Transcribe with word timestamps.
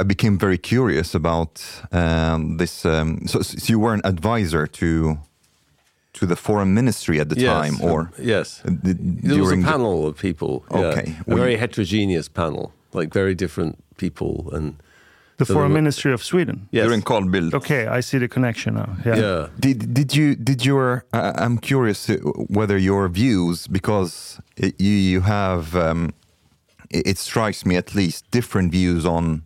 I 0.00 0.02
became 0.04 0.38
very 0.38 0.58
curious 0.58 1.14
about 1.14 1.62
um, 1.92 2.56
this. 2.58 2.84
Um, 2.84 3.26
so, 3.26 3.42
so 3.42 3.72
you 3.72 3.78
were 3.80 3.94
an 3.94 4.00
advisor 4.04 4.66
to 4.66 5.18
to 6.12 6.26
the 6.26 6.36
foreign 6.36 6.74
ministry 6.74 7.20
at 7.20 7.28
the 7.28 7.36
Yes, 7.40 7.50
time, 7.52 7.80
or 7.90 8.10
yes, 8.18 8.60
uh, 8.66 8.70
d- 8.70 8.92
there 8.92 9.38
was 9.38 9.48
a 9.48 9.50
during 9.50 9.62
the- 9.62 9.70
panel 9.72 10.06
of 10.06 10.16
people. 10.18 10.62
yeah. 10.70 10.78
Okay. 10.90 11.06
a 11.20 11.24
Well, 11.26 11.38
very 11.38 11.52
you- 11.52 11.58
heterogeneous 11.58 12.28
panel, 12.28 12.72
like 12.92 13.08
very 13.14 13.34
different 13.34 13.76
people, 13.96 14.50
and 14.52 14.74
The 15.38 15.46
So 15.46 15.54
Foreign 15.54 15.72
were- 15.72 15.80
Ministry 15.82 16.12
of 16.12 16.22
Sweden. 16.22 16.68
yes, 16.70 16.84
during 16.86 17.02
Carl 17.02 17.22
Bildt. 17.22 17.54
Okay, 17.54 17.86
I 17.98 18.00
see 18.02 18.18
the 18.18 18.28
connection 18.28 18.74
now. 18.74 18.88
Yeah. 19.06 19.16
yeah. 19.20 19.46
Did 19.58 19.94
did 19.94 20.10
you 20.16 20.36
did 20.36 20.60
your? 20.66 21.02
I 21.12 21.32
I'm 21.44 21.58
curious 21.58 22.08
uh, 22.10 22.16
whether 22.58 22.76
your 22.78 23.08
views 23.08 23.66
because 23.68 24.38
it, 24.56 24.74
you 24.78 24.96
you 25.12 25.20
have. 25.22 25.64
Um, 25.74 26.10
it, 26.90 27.06
it 27.06 27.18
strikes 27.18 27.64
me 27.64 27.74
at 27.76 27.94
least 27.94 28.24
different 28.30 28.72
views 28.72 29.04
on 29.06 29.42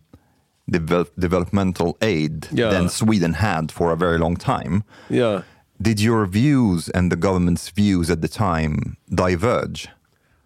develop, 0.69 1.11
developmental 1.19 1.97
aid 2.01 2.47
Yeah. 2.51 2.69
than 2.69 2.89
Sweden 2.89 3.33
had 3.33 3.71
for 3.71 3.91
a 3.91 3.95
very 3.95 4.17
long 4.17 4.35
time. 4.37 4.83
yeah. 5.09 5.41
Did 5.79 5.99
your 6.01 6.25
views 6.25 6.89
and 6.89 7.11
the 7.11 7.15
government's 7.15 7.69
views 7.69 8.09
at 8.09 8.21
the 8.21 8.27
time 8.27 8.97
diverge? 9.13 9.87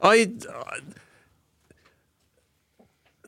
I 0.01 0.29
uh, 0.49 0.79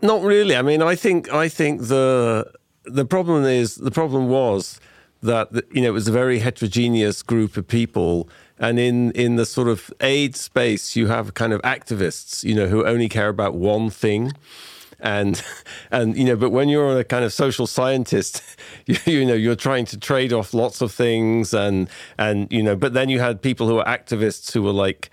not 0.01 0.21
really. 0.21 0.55
I 0.55 0.61
mean, 0.61 0.81
I 0.81 0.95
think 0.95 1.31
I 1.31 1.47
think 1.47 1.83
the 1.87 2.51
the 2.83 3.05
problem 3.05 3.45
is 3.45 3.75
the 3.75 3.91
problem 3.91 4.27
was 4.27 4.79
that 5.21 5.47
you 5.71 5.81
know 5.81 5.87
it 5.87 5.93
was 5.93 6.07
a 6.09 6.11
very 6.11 6.39
heterogeneous 6.39 7.23
group 7.23 7.55
of 7.55 7.67
people, 7.67 8.27
and 8.59 8.79
in 8.79 9.11
in 9.11 9.37
the 9.37 9.45
sort 9.45 9.69
of 9.69 9.89
aid 10.01 10.35
space, 10.35 10.95
you 10.97 11.07
have 11.07 11.33
kind 11.35 11.53
of 11.53 11.61
activists, 11.61 12.43
you 12.43 12.53
know, 12.53 12.67
who 12.67 12.85
only 12.85 13.07
care 13.07 13.29
about 13.29 13.55
one 13.55 13.89
thing. 13.89 14.33
And 15.03 15.43
and 15.91 16.17
you 16.17 16.23
know, 16.23 16.35
but 16.35 16.49
when 16.49 16.69
you're 16.69 16.97
a 16.97 17.03
kind 17.03 17.23
of 17.23 17.31
social 17.31 17.67
scientist, 17.67 18.41
you, 18.87 18.97
you 19.05 19.25
know 19.25 19.35
you're 19.35 19.55
trying 19.55 19.85
to 19.85 19.99
trade 19.99 20.33
off 20.33 20.53
lots 20.53 20.81
of 20.81 20.91
things, 20.91 21.53
and 21.53 21.89
and 22.17 22.51
you 22.51 22.63
know, 22.63 22.75
but 22.75 22.93
then 22.93 23.09
you 23.09 23.19
had 23.19 23.41
people 23.41 23.67
who 23.67 23.77
are 23.77 23.85
activists 23.85 24.51
who 24.53 24.63
were 24.63 24.71
like, 24.71 25.11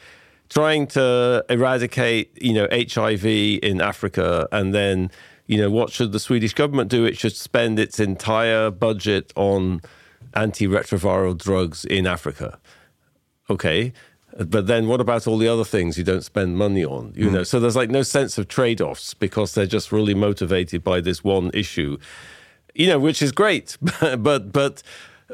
trying 0.49 0.87
to 0.89 1.45
eradicate, 1.49 2.43
you 2.43 2.53
know, 2.53 2.67
HIV 2.73 3.25
in 3.25 3.81
Africa, 3.81 4.49
and 4.53 4.75
then, 4.75 5.11
you 5.47 5.57
know, 5.57 5.71
what 5.71 5.91
should 5.91 6.13
the 6.13 6.21
Swedish 6.21 6.55
government 6.55 6.91
do? 6.91 7.05
It 7.05 7.17
should 7.17 7.37
spend 7.37 7.79
its 7.79 7.99
entire 8.01 8.71
budget 8.71 9.33
on 9.37 9.81
antiretroviral 10.35 11.39
drugs 11.39 11.85
in 11.85 12.07
Africa. 12.07 12.59
Okay. 13.49 13.93
But 14.39 14.67
then 14.67 14.87
what 14.87 15.01
about 15.01 15.27
all 15.27 15.39
the 15.39 15.49
other 15.49 15.65
things 15.65 15.99
you 15.99 16.05
don't 16.05 16.25
spend 16.25 16.57
money 16.57 16.85
on? 16.85 17.13
You 17.17 17.29
hmm. 17.29 17.35
know, 17.35 17.43
so 17.43 17.59
there's 17.61 17.77
like 17.77 17.91
no 17.91 18.03
sense 18.03 18.39
of 18.39 18.49
trade-offs 18.49 19.15
because 19.15 19.55
they're 19.55 19.67
just 19.67 19.93
really 19.93 20.15
motivated 20.15 20.85
by 20.85 21.01
this 21.01 21.25
one 21.25 21.51
issue. 21.53 21.99
You 22.75 22.87
know, 22.87 22.99
which 22.99 23.21
is 23.23 23.33
great, 23.33 23.77
but 24.01 24.53
but 24.53 24.83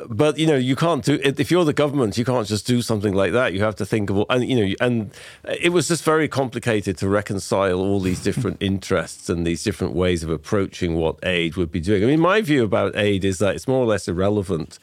but 0.09 0.39
you 0.39 0.47
know 0.47 0.56
you 0.56 0.77
can't 0.77 1.05
do 1.05 1.19
it 1.23 1.41
if 1.41 1.51
you're 1.51 1.65
the 1.65 1.73
government 1.73 2.19
you 2.19 2.25
can't 2.25 2.47
just 2.47 2.67
do 2.67 2.83
something 2.83 3.15
like 3.15 3.33
that 3.33 3.55
you 3.55 3.62
have 3.62 3.75
to 3.75 3.87
think 3.87 4.11
of 4.11 4.19
all 4.19 4.27
and 4.29 4.47
you 4.47 4.55
know 4.55 4.75
and 4.81 5.11
it 5.45 5.71
was 5.71 5.89
just 5.89 6.05
very 6.05 6.29
complicated 6.29 6.99
to 6.99 7.09
reconcile 7.09 7.81
all 7.81 8.01
these 8.01 8.23
different 8.23 8.56
interests 8.61 9.31
and 9.31 9.47
these 9.47 9.62
different 9.62 9.95
ways 9.95 10.23
of 10.23 10.31
approaching 10.31 10.97
what 10.97 11.19
aid 11.23 11.56
would 11.56 11.71
be 11.71 11.81
doing 11.81 12.03
i 12.03 12.06
mean 12.06 12.21
my 12.21 12.41
view 12.41 12.65
about 12.65 12.95
aid 12.97 13.25
is 13.25 13.39
that 13.39 13.55
it's 13.55 13.67
more 13.67 13.83
or 13.83 13.87
less 13.87 14.06
irrelevant 14.06 14.79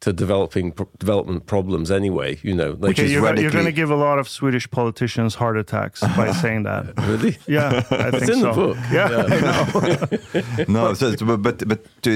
to 0.00 0.12
developing 0.12 0.74
development 0.98 1.46
problems 1.46 1.90
anyway 1.90 2.38
you 2.42 2.54
know 2.54 2.76
like 2.78 2.92
Okay, 2.92 3.04
is 3.04 3.12
you're, 3.12 3.38
you're 3.40 3.50
going 3.50 3.64
to 3.64 3.72
give 3.72 3.90
a 3.90 3.96
lot 3.96 4.18
of 4.18 4.28
Swedish 4.28 4.70
politicians 4.70 5.34
heart 5.34 5.56
attacks 5.56 6.00
by 6.00 6.32
saying 6.42 6.64
that. 6.64 6.84
really 7.08 7.36
Yeah, 7.46 7.68
I 7.90 8.10
think 8.10 8.22
it's 8.22 8.30
in 8.30 8.40
so. 8.40 8.46
the 8.46 8.52
book 8.52 8.76
Yeah, 8.90 9.24
I 10.58 10.64
know. 10.68 10.88
no, 10.88 10.94
so, 10.94 11.14
but 11.24 11.42
but, 11.42 11.68
but 11.68 11.80
uh, 12.06 12.10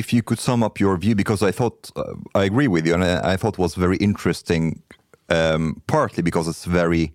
if 0.00 0.12
you 0.12 0.22
could 0.22 0.38
sum 0.38 0.62
up 0.62 0.80
your 0.80 0.96
view, 0.96 1.14
because 1.14 1.42
I 1.42 1.52
thought 1.52 1.90
uh, 1.96 2.14
I 2.34 2.44
agree 2.44 2.68
with 2.68 2.86
you, 2.86 2.94
and 2.94 3.04
I, 3.04 3.32
I 3.32 3.36
thought 3.36 3.58
was 3.58 3.74
very 3.74 3.96
interesting, 3.98 4.82
um, 5.28 5.82
partly 5.86 6.22
because 6.22 6.48
it's 6.48 6.64
very 6.64 7.12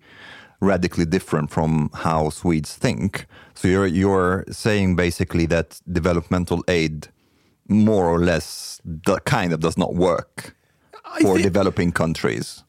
radically 0.60 1.06
different 1.06 1.50
from 1.50 1.90
how 1.94 2.30
Swedes 2.30 2.74
think. 2.74 3.26
So 3.54 3.68
you're 3.68 3.86
you're 3.86 4.44
saying 4.50 4.96
basically 4.96 5.46
that 5.46 5.80
developmental 5.90 6.62
aid, 6.68 7.08
more 7.68 8.06
or 8.06 8.18
less, 8.18 8.80
the 8.84 9.20
kind 9.20 9.52
of 9.52 9.60
does 9.60 9.76
not 9.76 9.94
work 9.94 10.54
for 11.20 11.36
thi- 11.36 11.42
developing 11.42 11.92
countries. 11.92 12.64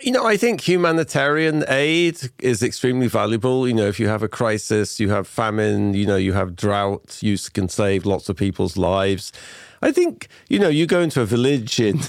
You 0.00 0.12
know, 0.12 0.26
I 0.26 0.36
think 0.36 0.60
humanitarian 0.60 1.64
aid 1.68 2.18
is 2.40 2.62
extremely 2.62 3.06
valuable. 3.06 3.66
You 3.66 3.74
know, 3.74 3.86
if 3.86 3.98
you 3.98 4.08
have 4.08 4.22
a 4.22 4.28
crisis, 4.28 5.00
you 5.00 5.10
have 5.10 5.26
famine, 5.26 5.94
you 5.94 6.06
know, 6.06 6.16
you 6.16 6.32
have 6.34 6.56
drought, 6.56 7.18
you 7.22 7.38
can 7.52 7.68
save 7.68 8.04
lots 8.04 8.28
of 8.28 8.36
people's 8.36 8.76
lives. 8.76 9.32
I 9.82 9.92
think, 9.92 10.28
you 10.48 10.58
know, 10.58 10.68
you 10.68 10.86
go 10.86 11.00
into 11.00 11.20
a 11.20 11.26
village 11.26 11.80
in 11.80 12.00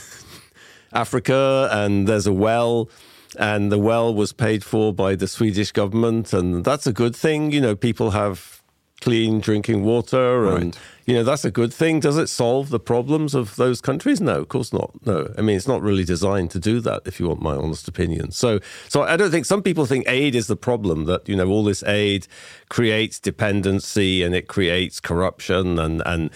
Africa 0.93 1.69
and 1.71 2.07
there's 2.07 2.27
a 2.27 2.33
well 2.33 2.89
and 3.37 3.71
the 3.71 3.79
well 3.79 4.13
was 4.13 4.31
paid 4.31 4.63
for 4.63 4.93
by 4.93 5.15
the 5.15 5.27
Swedish 5.27 5.71
government 5.71 6.33
and 6.33 6.63
that's 6.63 6.87
a 6.87 6.93
good 6.93 7.15
thing. 7.15 7.51
You 7.51 7.61
know, 7.61 7.75
people 7.75 8.11
have 8.11 8.54
clean 9.01 9.39
drinking 9.39 9.83
water 9.83 10.45
and 10.47 10.65
Right. 10.65 10.79
you 11.05 11.13
know 11.13 11.23
that's 11.23 11.45
a 11.45 11.51
good 11.51 11.73
thing. 11.73 11.99
Does 11.99 12.17
it 12.17 12.27
solve 12.27 12.69
the 12.69 12.79
problems 12.79 13.35
of 13.35 13.55
those 13.57 13.81
countries? 13.81 14.21
No 14.21 14.39
of 14.39 14.47
course 14.47 14.71
not. 14.73 14.91
No. 15.05 15.31
I 15.37 15.41
mean 15.41 15.57
it's 15.57 15.67
not 15.67 15.81
really 15.81 16.03
designed 16.05 16.49
to 16.51 16.59
do 16.59 16.79
that 16.81 17.01
if 17.05 17.19
you 17.19 17.27
want 17.27 17.41
my 17.41 17.55
honest 17.55 17.87
opinion. 17.87 18.31
So 18.31 18.59
so 18.87 19.03
i 19.03 19.15
don't 19.17 19.31
think 19.31 19.45
some 19.45 19.61
people 19.61 19.85
think 19.85 20.05
aid 20.07 20.33
is 20.35 20.47
the 20.47 20.55
problem 20.55 21.05
that 21.05 21.27
you 21.29 21.35
know 21.35 21.47
all 21.47 21.63
this 21.63 21.83
aid 21.83 22.27
creates 22.69 23.19
dependency 23.19 24.23
and 24.23 24.33
it 24.33 24.47
creates 24.47 24.99
corruption 24.99 25.77
and 25.79 26.01
and 26.05 26.29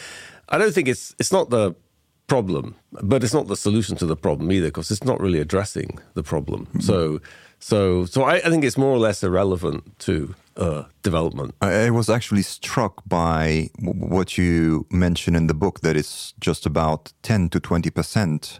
i 0.49 0.57
don't 0.57 0.73
think 0.73 0.87
it's 0.87 1.15
it's 1.19 1.31
not 1.31 1.49
the 1.49 1.73
problem 2.27 2.75
but 2.91 3.23
it's 3.23 3.33
not 3.33 3.47
the 3.47 3.55
solution 3.55 3.95
to 3.97 4.05
the 4.05 4.15
problem 4.15 4.51
either 4.51 4.67
because 4.67 4.91
it's 4.91 5.03
not 5.03 5.19
really 5.19 5.39
addressing 5.39 5.97
the 6.13 6.23
problem. 6.23 6.65
Mm-hmm. 6.67 6.81
So 6.81 7.19
So, 7.59 8.05
so 8.05 8.23
I, 8.23 8.35
I 8.35 8.49
think 8.49 8.63
it's 8.63 8.77
more 8.77 8.91
or 8.91 8.97
less 8.97 9.21
irrelevant 9.23 9.99
to 9.99 10.33
uh, 10.55 10.83
development. 11.03 11.55
I, 11.61 11.85
I 11.85 11.89
was 11.89 12.09
actually 12.09 12.41
struck 12.41 13.01
by 13.07 13.69
w- 13.77 14.05
what 14.05 14.37
you 14.37 14.85
mentioned 14.89 15.35
in 15.35 15.47
the 15.47 15.53
book 15.53 15.81
that 15.81 15.95
it's 15.97 16.33
just 16.39 16.65
about 16.65 17.11
10 17.23 17.49
to 17.49 17.59
20 17.59 17.89
percent 17.89 18.59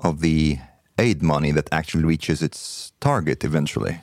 of 0.00 0.20
the 0.20 0.58
aid 0.98 1.22
money 1.22 1.52
that 1.52 1.68
actually 1.72 2.04
reaches 2.04 2.42
its 2.42 2.92
target 3.00 3.44
eventually. 3.44 4.00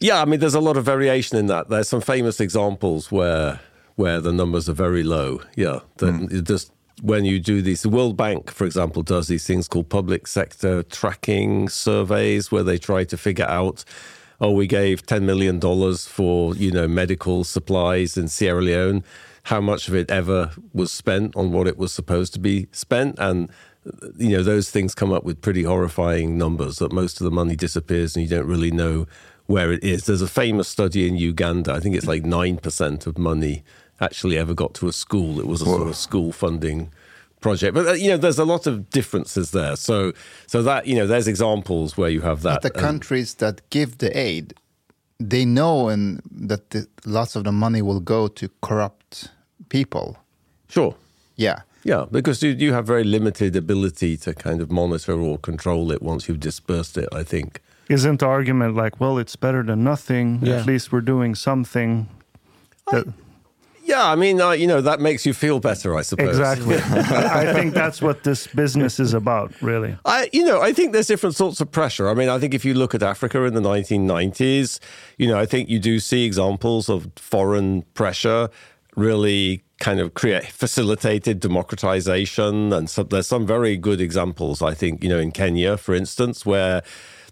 Yeah, 0.00 0.22
I 0.22 0.24
mean, 0.24 0.40
there's 0.40 0.54
a 0.54 0.60
lot 0.60 0.76
of 0.76 0.84
variation 0.84 1.36
in 1.38 1.46
that. 1.46 1.68
There's 1.68 1.88
some 1.88 2.00
famous 2.00 2.40
examples 2.40 3.12
where 3.12 3.60
where 3.96 4.20
the 4.20 4.32
numbers 4.32 4.68
are 4.68 4.72
very 4.74 5.02
low. 5.02 5.42
Yeah, 5.56 5.80
that 5.98 6.42
just 6.44 6.72
when 7.02 7.24
you 7.24 7.40
do 7.40 7.62
these, 7.62 7.82
the 7.82 7.88
World 7.88 8.16
Bank, 8.16 8.50
for 8.50 8.64
example, 8.64 9.02
does 9.02 9.28
these 9.28 9.46
things 9.46 9.68
called 9.68 9.88
public 9.88 10.26
sector 10.26 10.82
tracking 10.82 11.68
surveys, 11.68 12.52
where 12.52 12.62
they 12.62 12.78
try 12.78 13.04
to 13.04 13.16
figure 13.16 13.46
out, 13.46 13.84
oh, 14.40 14.52
we 14.52 14.66
gave 14.66 15.06
ten 15.06 15.26
million 15.26 15.58
dollars 15.58 16.06
for 16.06 16.54
you 16.56 16.70
know 16.70 16.86
medical 16.88 17.44
supplies 17.44 18.16
in 18.16 18.28
Sierra 18.28 18.62
Leone. 18.62 19.04
How 19.44 19.60
much 19.60 19.88
of 19.88 19.94
it 19.94 20.10
ever 20.10 20.50
was 20.74 20.92
spent 20.92 21.34
on 21.34 21.50
what 21.52 21.66
it 21.66 21.78
was 21.78 21.92
supposed 21.92 22.34
to 22.34 22.40
be 22.40 22.68
spent, 22.72 23.18
and 23.18 23.50
you 24.16 24.36
know 24.36 24.42
those 24.42 24.70
things 24.70 24.94
come 24.94 25.12
up 25.12 25.24
with 25.24 25.40
pretty 25.40 25.62
horrifying 25.62 26.36
numbers. 26.36 26.78
That 26.78 26.92
most 26.92 27.20
of 27.20 27.24
the 27.24 27.30
money 27.30 27.56
disappears, 27.56 28.16
and 28.16 28.22
you 28.22 28.28
don't 28.28 28.46
really 28.46 28.70
know 28.70 29.06
where 29.46 29.72
it 29.72 29.82
is. 29.82 30.06
There's 30.06 30.22
a 30.22 30.28
famous 30.28 30.68
study 30.68 31.08
in 31.08 31.16
Uganda. 31.16 31.72
I 31.72 31.80
think 31.80 31.96
it's 31.96 32.06
like 32.06 32.24
nine 32.24 32.58
percent 32.58 33.06
of 33.06 33.18
money 33.18 33.64
actually 34.00 34.38
ever 34.38 34.54
got 34.54 34.74
to 34.74 34.88
a 34.88 34.92
school. 34.92 35.40
It 35.40 35.46
was 35.46 35.62
a 35.62 35.64
sort 35.64 35.88
of 35.88 35.96
school 35.96 36.32
funding 36.32 36.90
project. 37.40 37.74
But 37.74 37.86
uh, 37.86 37.92
you 37.92 38.08
know, 38.08 38.16
there's 38.16 38.38
a 38.38 38.44
lot 38.44 38.66
of 38.66 38.90
differences 38.90 39.50
there. 39.50 39.76
So, 39.76 40.12
so 40.46 40.62
that 40.62 40.86
you 40.86 40.94
know, 40.94 41.06
there's 41.06 41.28
examples 41.28 41.96
where 41.96 42.10
you 42.10 42.20
have 42.20 42.42
that. 42.42 42.62
But 42.62 42.72
the 42.72 42.78
um, 42.78 42.84
countries 42.84 43.34
that 43.36 43.68
give 43.70 43.98
the 43.98 44.16
aid, 44.16 44.54
they 45.18 45.44
know 45.44 45.88
and 45.88 46.22
that 46.30 46.70
the, 46.70 46.86
lots 47.04 47.36
of 47.36 47.44
the 47.44 47.52
money 47.52 47.82
will 47.82 48.00
go 48.00 48.28
to 48.28 48.48
corrupt 48.62 49.28
people. 49.68 50.16
sure. 50.68 50.94
Yeah. 51.36 51.60
Yeah, 51.82 52.04
because 52.10 52.42
you, 52.42 52.50
you 52.50 52.74
have 52.74 52.86
very 52.86 53.04
limited 53.04 53.56
ability 53.56 54.18
to 54.18 54.34
kind 54.34 54.60
of 54.60 54.70
monitor 54.70 55.18
or 55.18 55.38
control 55.38 55.90
it 55.90 56.02
once 56.02 56.28
you've 56.28 56.40
dispersed 56.40 56.98
it, 56.98 57.08
I 57.10 57.22
think. 57.22 57.62
Isn't 57.88 58.20
the 58.20 58.26
argument 58.26 58.76
like, 58.76 59.00
well, 59.00 59.16
it's 59.16 59.34
better 59.34 59.62
than 59.62 59.82
nothing? 59.82 60.40
Yeah. 60.42 60.60
At 60.60 60.66
least 60.66 60.92
we're 60.92 61.00
doing 61.00 61.34
something. 61.34 62.06
That, 62.90 63.06
Yeah, 63.90 64.08
I 64.08 64.14
mean, 64.14 64.40
uh, 64.40 64.52
you 64.52 64.68
know, 64.68 64.80
that 64.80 65.00
makes 65.00 65.26
you 65.26 65.34
feel 65.34 65.58
better, 65.58 65.96
I 65.96 66.02
suppose. 66.02 66.28
exactly. 66.28 66.76
I 66.78 67.52
think 67.52 67.74
that's 67.74 68.00
what 68.00 68.22
this 68.22 68.46
business 68.46 69.00
is 69.00 69.14
about, 69.14 69.52
really. 69.60 69.96
I, 70.04 70.30
you 70.32 70.44
know, 70.44 70.60
I 70.60 70.72
think 70.72 70.92
there's 70.92 71.08
different 71.08 71.34
sorts 71.34 71.60
of 71.60 71.72
pressure. 71.72 72.08
I 72.08 72.14
mean, 72.14 72.28
I 72.28 72.38
think 72.38 72.54
if 72.54 72.64
you 72.64 72.72
look 72.72 72.94
at 72.94 73.02
Africa 73.02 73.42
in 73.42 73.54
the 73.54 73.60
1990s, 73.60 74.78
you 75.18 75.26
know, 75.26 75.36
I 75.36 75.44
think 75.44 75.68
you 75.68 75.80
do 75.80 75.98
see 75.98 76.24
examples 76.24 76.88
of 76.88 77.10
foreign 77.16 77.82
pressure 77.94 78.48
really 78.94 79.64
kind 79.80 79.98
of 79.98 80.14
create 80.14 80.46
facilitated 80.46 81.40
democratization, 81.40 82.72
and 82.72 82.88
so, 82.88 83.02
there's 83.02 83.26
some 83.26 83.44
very 83.44 83.76
good 83.76 84.00
examples. 84.00 84.62
I 84.62 84.72
think, 84.72 85.02
you 85.02 85.08
know, 85.08 85.18
in 85.18 85.32
Kenya, 85.32 85.76
for 85.76 85.96
instance, 85.96 86.46
where 86.46 86.84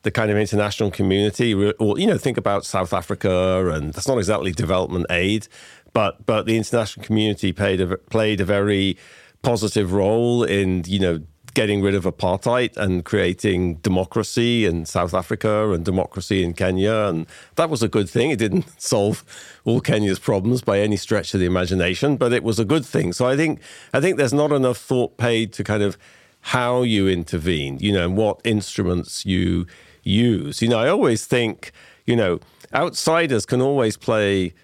the 0.03 0.11
kind 0.11 0.31
of 0.31 0.37
international 0.37 0.91
community, 0.91 1.55
or 1.55 1.99
you 1.99 2.07
know, 2.07 2.19
think 2.19 2.37
about 2.37 2.65
South 2.65 2.93
Africa, 2.93 3.71
and 3.71 3.93
that's 3.93 4.09
not 4.09 4.19
exactly 4.19 4.53
development 4.53 5.07
aid, 5.11 5.49
but 5.93 6.25
but 6.27 6.47
the 6.47 6.57
international 6.57 7.05
community 7.05 7.53
played 7.53 7.81
a, 7.81 7.97
played 7.97 8.41
a 8.41 8.45
very 8.45 8.97
positive 9.43 9.93
role 9.93 10.43
in 10.43 10.85
you 10.87 10.99
know 10.99 11.21
getting 11.55 11.83
rid 11.83 11.95
of 11.95 12.05
apartheid 12.05 12.77
and 12.77 13.05
creating 13.05 13.75
democracy 13.77 14.65
in 14.65 14.87
South 14.87 15.13
Africa 15.13 15.73
and 15.73 15.85
democracy 15.85 16.45
in 16.45 16.55
Kenya. 16.55 17.07
And 17.09 17.27
that 17.57 17.69
was 17.69 17.83
a 17.83 17.89
good 17.89 18.09
thing. 18.09 18.31
It 18.31 18.39
didn't 18.39 18.81
solve 18.81 19.25
all 19.65 19.81
Kenya's 19.81 20.21
problems 20.21 20.63
by 20.63 20.79
any 20.79 20.97
stretch 20.97 21.35
of 21.35 21.41
the 21.41 21.47
imagination, 21.47 22.17
but 22.17 22.33
it 22.33 22.45
was 22.45 22.61
a 22.61 22.65
good 22.65 22.87
thing. 22.87 23.13
So 23.13 23.27
I 23.27 23.37
think 23.37 23.61
I 23.93 24.01
think 24.01 24.19
there's 24.19 24.33
not 24.33 24.53
enough 24.53 24.79
thought 24.79 25.17
paid 25.17 25.53
to 25.55 25.65
kind 25.65 25.83
of 25.83 25.99
how 26.41 26.83
you 26.83 27.09
intervene, 27.09 27.79
you 27.81 27.93
know, 27.93 28.05
and 28.05 28.17
what 28.17 28.41
instruments 28.45 29.27
you 29.27 29.67
use. 30.05 30.63
You 30.63 30.69
know, 30.69 30.79
I 30.79 30.89
always 30.89 31.27
think, 31.27 31.73
you 32.07 32.15
know, 32.15 32.39
outsiders 32.73 33.45
can 33.45 33.61
always 33.61 33.97
play 33.97 34.55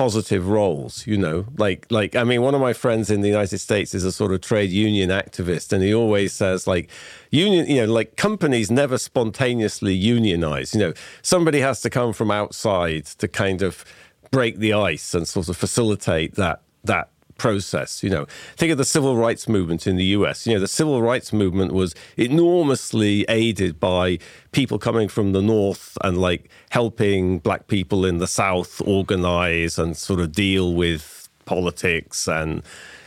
positive 0.00 0.48
roles 0.48 1.06
you 1.06 1.18
know? 1.18 1.44
Like 1.58 1.86
like 1.90 2.16
i 2.16 2.24
mean 2.24 2.40
one 2.40 2.54
of 2.54 2.60
my 2.62 2.72
friends 2.72 3.10
in 3.10 3.20
the 3.20 3.28
united 3.28 3.58
states 3.58 3.94
is 3.94 4.02
a 4.02 4.12
sort 4.12 4.32
of 4.32 4.40
trade 4.40 4.70
union 4.70 5.10
activist 5.10 5.74
and 5.74 5.82
he 5.82 5.92
always 5.92 6.32
says 6.32 6.66
like 6.66 6.88
union 7.30 7.66
you 7.66 7.80
know 7.82 7.92
like 7.92 8.16
companies 8.16 8.70
never 8.70 8.96
spontaneously 8.96 9.92
unionize 9.92 10.74
you 10.74 10.80
know? 10.80 10.92
Somebody 11.20 11.60
has 11.60 11.82
to 11.82 11.90
come 11.90 12.14
from 12.14 12.30
outside 12.30 13.04
to 13.20 13.28
kind 13.28 13.60
of 13.60 13.84
break 14.30 14.56
the 14.56 14.72
ice 14.72 15.14
and 15.14 15.28
sort 15.28 15.48
of 15.50 15.56
facilitate 15.58 16.34
that 16.36 16.62
that 16.84 17.10
process. 17.40 18.02
You 18.02 18.10
know, 18.10 18.26
think 18.56 18.70
of 18.70 18.76
the 18.76 18.84
civil 18.84 19.16
rights 19.16 19.48
movement 19.48 19.86
in 19.86 19.96
the 19.96 20.04
US. 20.16 20.46
You 20.46 20.54
know, 20.54 20.60
the 20.60 20.68
civil 20.68 21.00
rights 21.00 21.32
movement 21.32 21.72
was 21.72 21.94
enormously 22.18 23.24
aided 23.28 23.80
by 23.80 24.18
people 24.52 24.78
coming 24.78 25.08
from 25.08 25.32
the 25.32 25.40
North 25.40 25.96
and 26.04 26.18
like 26.18 26.50
helping 26.68 27.38
black 27.38 27.66
people 27.66 28.04
in 28.04 28.18
the 28.18 28.26
South 28.26 28.82
organize 28.86 29.78
and 29.78 29.96
sort 29.96 30.20
of 30.20 30.32
deal 30.32 30.74
with 30.74 31.28
politics 31.46 32.28
and 32.28 32.62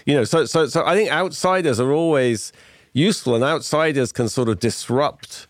you 0.05 0.13
know 0.13 0.25
so 0.25 0.43
so 0.45 0.65
so 0.65 0.85
I 0.85 0.95
think 0.95 1.09
outsiders 1.09 1.79
are 1.79 1.93
always 1.93 2.51
useful 2.91 3.35
and 3.35 3.43
outsiders 3.43 4.11
can 4.11 4.27
sort 4.27 4.49
of 4.49 4.59
disrupt 4.59 5.47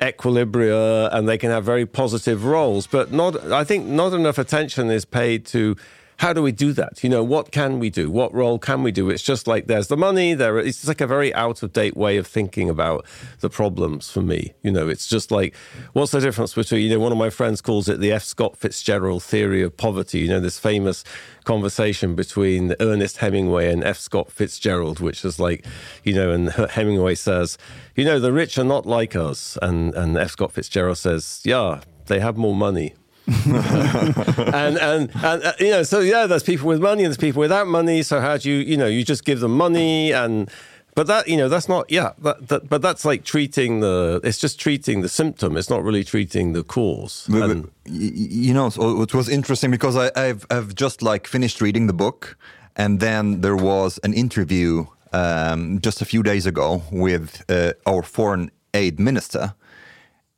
equilibria 0.00 1.08
and 1.14 1.26
they 1.26 1.38
can 1.38 1.50
have 1.50 1.64
very 1.64 1.86
positive 1.86 2.44
roles 2.44 2.86
but 2.86 3.10
not 3.10 3.32
i 3.50 3.64
think 3.64 3.86
not 3.86 4.12
enough 4.12 4.36
attention 4.36 4.90
is 4.90 5.06
paid 5.06 5.46
to 5.46 5.74
how 6.18 6.32
do 6.32 6.42
we 6.42 6.52
do 6.52 6.72
that? 6.72 7.04
You 7.04 7.10
know 7.10 7.22
what 7.22 7.52
can 7.52 7.78
we 7.78 7.90
do? 7.90 8.10
What 8.10 8.32
role 8.32 8.58
can 8.58 8.82
we 8.82 8.90
do? 8.90 9.10
It's 9.10 9.22
just 9.22 9.46
like 9.46 9.66
there's 9.66 9.88
the 9.88 9.96
money 9.96 10.34
there 10.34 10.58
it's 10.58 10.86
like 10.88 11.00
a 11.00 11.06
very 11.06 11.34
out 11.34 11.62
of 11.62 11.72
date 11.72 11.96
way 11.96 12.16
of 12.16 12.26
thinking 12.26 12.70
about 12.70 13.04
the 13.40 13.50
problems 13.50 14.10
for 14.10 14.22
me. 14.22 14.54
You 14.62 14.72
know 14.72 14.88
it's 14.88 15.06
just 15.06 15.30
like 15.30 15.54
what's 15.92 16.12
the 16.12 16.20
difference 16.20 16.54
between 16.54 16.82
you 16.82 16.90
know 16.90 16.98
one 16.98 17.12
of 17.12 17.18
my 17.18 17.30
friends 17.30 17.60
calls 17.60 17.88
it 17.88 18.00
the 18.00 18.12
f. 18.12 18.24
Scott 18.24 18.56
fitzgerald 18.56 19.22
theory 19.22 19.62
of 19.62 19.76
poverty 19.76 20.20
you 20.20 20.28
know 20.28 20.40
this 20.40 20.58
famous 20.58 21.04
conversation 21.44 22.14
between 22.14 22.74
ernest 22.80 23.18
hemingway 23.18 23.70
and 23.70 23.84
f. 23.84 23.98
Scott 23.98 24.32
fitzgerald 24.32 25.00
which 25.00 25.24
is 25.24 25.38
like 25.38 25.66
you 26.02 26.14
know 26.14 26.30
and 26.30 26.50
hemingway 26.70 27.14
says 27.14 27.58
you 27.94 28.04
know 28.04 28.18
the 28.18 28.32
rich 28.32 28.56
are 28.58 28.64
not 28.64 28.86
like 28.86 29.14
us 29.14 29.58
and 29.60 29.94
and 29.94 30.16
f. 30.16 30.30
Scott 30.30 30.52
fitzgerald 30.52 30.98
says 30.98 31.42
yeah 31.44 31.82
they 32.06 32.20
have 32.20 32.36
more 32.36 32.54
money 32.54 32.94
and 33.46 34.78
and 34.78 35.10
and 35.22 35.42
uh, 35.44 35.52
you 35.58 35.70
know, 35.70 35.82
so 35.82 36.00
yeah, 36.00 36.26
there's 36.26 36.42
people 36.42 36.68
with 36.68 36.80
money 36.80 37.02
and 37.04 37.10
there's 37.10 37.16
people 37.18 37.40
without 37.40 37.66
money. 37.66 38.02
So 38.02 38.20
how 38.20 38.36
do 38.36 38.50
you, 38.50 38.58
you 38.58 38.76
know, 38.76 38.86
you 38.86 39.04
just 39.04 39.24
give 39.24 39.40
them 39.40 39.52
money 39.56 40.12
and. 40.12 40.50
But 40.94 41.08
that 41.08 41.28
you 41.28 41.36
know 41.36 41.50
that's 41.50 41.68
not 41.68 41.90
yeah 41.90 42.12
that, 42.22 42.48
that 42.48 42.70
but 42.70 42.80
that's 42.80 43.04
like 43.04 43.22
treating 43.22 43.80
the 43.80 44.18
it's 44.24 44.38
just 44.38 44.58
treating 44.58 45.02
the 45.02 45.10
symptom 45.10 45.54
it's 45.58 45.68
not 45.68 45.82
really 45.84 46.02
treating 46.04 46.54
the 46.54 46.62
cause 46.64 47.26
But- 47.28 47.50
And- 47.50 47.62
but 47.64 47.92
you 47.92 48.54
know, 48.54 48.70
so 48.70 49.02
it 49.02 49.12
was 49.12 49.28
interesting 49.28 49.70
because 49.70 49.94
I, 49.94 50.10
I've 50.16 50.46
I've 50.50 50.74
just 50.74 51.02
like 51.02 51.26
finished 51.26 51.60
reading 51.60 51.86
the 51.86 51.92
book, 51.92 52.38
and 52.76 52.98
then 52.98 53.42
there 53.42 53.56
was 53.56 54.00
an 54.04 54.14
interview 54.14 54.86
um, 55.12 55.80
just 55.82 56.00
a 56.00 56.06
few 56.06 56.22
days 56.22 56.46
ago 56.46 56.80
with 56.90 57.44
uh, 57.50 57.74
our 57.86 58.02
foreign 58.02 58.50
aid 58.72 58.98
minister, 58.98 59.52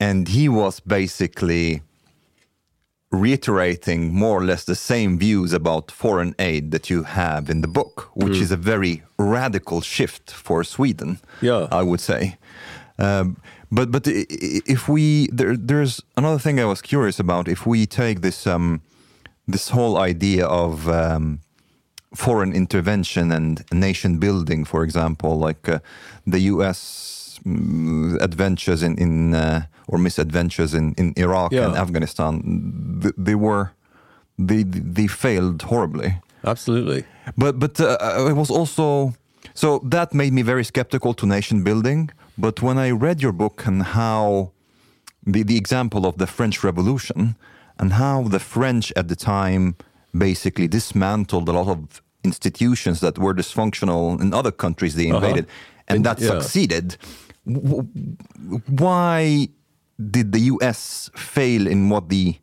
and 0.00 0.26
he 0.26 0.48
was 0.48 0.80
basically 0.80 1.82
reiterating 3.10 4.14
more 4.14 4.38
or 4.38 4.44
less 4.44 4.64
the 4.64 4.74
same 4.74 5.18
views 5.18 5.52
about 5.52 5.90
foreign 5.90 6.34
aid 6.38 6.70
that 6.72 6.90
you 6.90 7.04
have 7.04 7.48
in 7.48 7.62
the 7.62 7.68
book, 7.68 8.10
which 8.14 8.36
is 8.36 8.50
a 8.50 8.56
very 8.56 9.02
radical 9.18 9.80
shift 9.80 10.30
for 10.30 10.62
Sweden. 10.62 11.18
Yeah. 11.40 11.68
I 11.70 11.82
would 11.82 12.00
say. 12.00 12.36
Um, 12.98 13.36
but 13.70 13.90
but 13.90 14.06
if 14.06 14.88
we 14.88 15.28
there, 15.28 15.56
there's 15.56 16.02
another 16.16 16.38
thing 16.38 16.58
I 16.60 16.64
was 16.64 16.82
curious 16.82 17.20
about. 17.20 17.48
If 17.48 17.66
we 17.66 17.86
take 17.86 18.20
this 18.20 18.46
um, 18.46 18.80
this 19.46 19.70
whole 19.70 19.98
idea 19.98 20.46
of 20.46 20.88
um, 20.88 21.40
foreign 22.14 22.52
intervention 22.52 23.30
and 23.30 23.64
nation 23.72 24.18
building, 24.18 24.64
for 24.64 24.82
example, 24.82 25.38
like 25.38 25.68
uh, 25.68 25.78
the 26.26 26.40
U.S. 26.52 27.40
mm, 27.44 28.20
adventures 28.20 28.82
in 28.82 28.96
in 28.98 29.34
uh, 29.34 29.66
or 29.88 29.98
misadventures 29.98 30.72
in 30.74 30.94
in 30.96 31.12
Iraq 31.16 31.52
and 31.52 31.76
Afghanistan, 31.76 32.32
th- 33.02 33.14
they 33.26 33.34
were 33.34 33.64
they 34.48 34.62
they 34.94 35.08
failed 35.08 35.62
horribly. 35.62 36.10
absolutely 36.44 37.02
But 37.36 37.58
but 37.58 37.80
uh, 37.80 37.86
I 38.30 38.32
was 38.32 38.50
also 38.50 39.12
so 39.54 39.68
that 39.90 40.12
made 40.12 40.30
me 40.32 40.42
very 40.42 40.64
skeptical 40.64 41.12
to 41.14 41.26
nation 41.26 41.62
building. 41.64 42.10
But 42.36 42.60
when 42.62 42.78
I 42.86 42.90
read 43.06 43.18
your 43.22 43.32
book 43.32 43.66
and 43.66 43.82
how 43.82 44.50
the 45.32 45.42
the 45.44 45.56
example 45.56 46.02
of 46.06 46.14
the 46.16 46.26
French 46.26 46.56
Revolution 46.64 47.34
and 47.80 47.92
how 47.92 48.28
the 48.34 48.38
French 48.38 48.92
at 48.96 49.06
the 49.08 49.16
time 49.16 49.74
basically 50.12 50.68
dismantled 50.68 51.48
a 51.48 51.52
lot 51.52 51.68
of 51.68 51.78
institutions 52.24 52.98
that 53.00 53.18
were 53.18 53.34
dysfunctional 53.34 54.20
in 54.22 54.32
other 54.34 54.52
countries 54.64 54.94
they 54.94 55.08
invaded, 55.08 55.44
and 55.88 55.96
And- 55.96 56.04
that 56.06 56.18
yeah. 56.20 56.30
succeeded. 56.30 56.86
w- 57.46 57.86
Why 58.84 59.48
did 59.98 60.32
the 60.32 60.40
U.S. 60.40 61.10
fail 61.14 61.66
in 61.66 61.88
what 61.88 62.08
the 62.08 62.36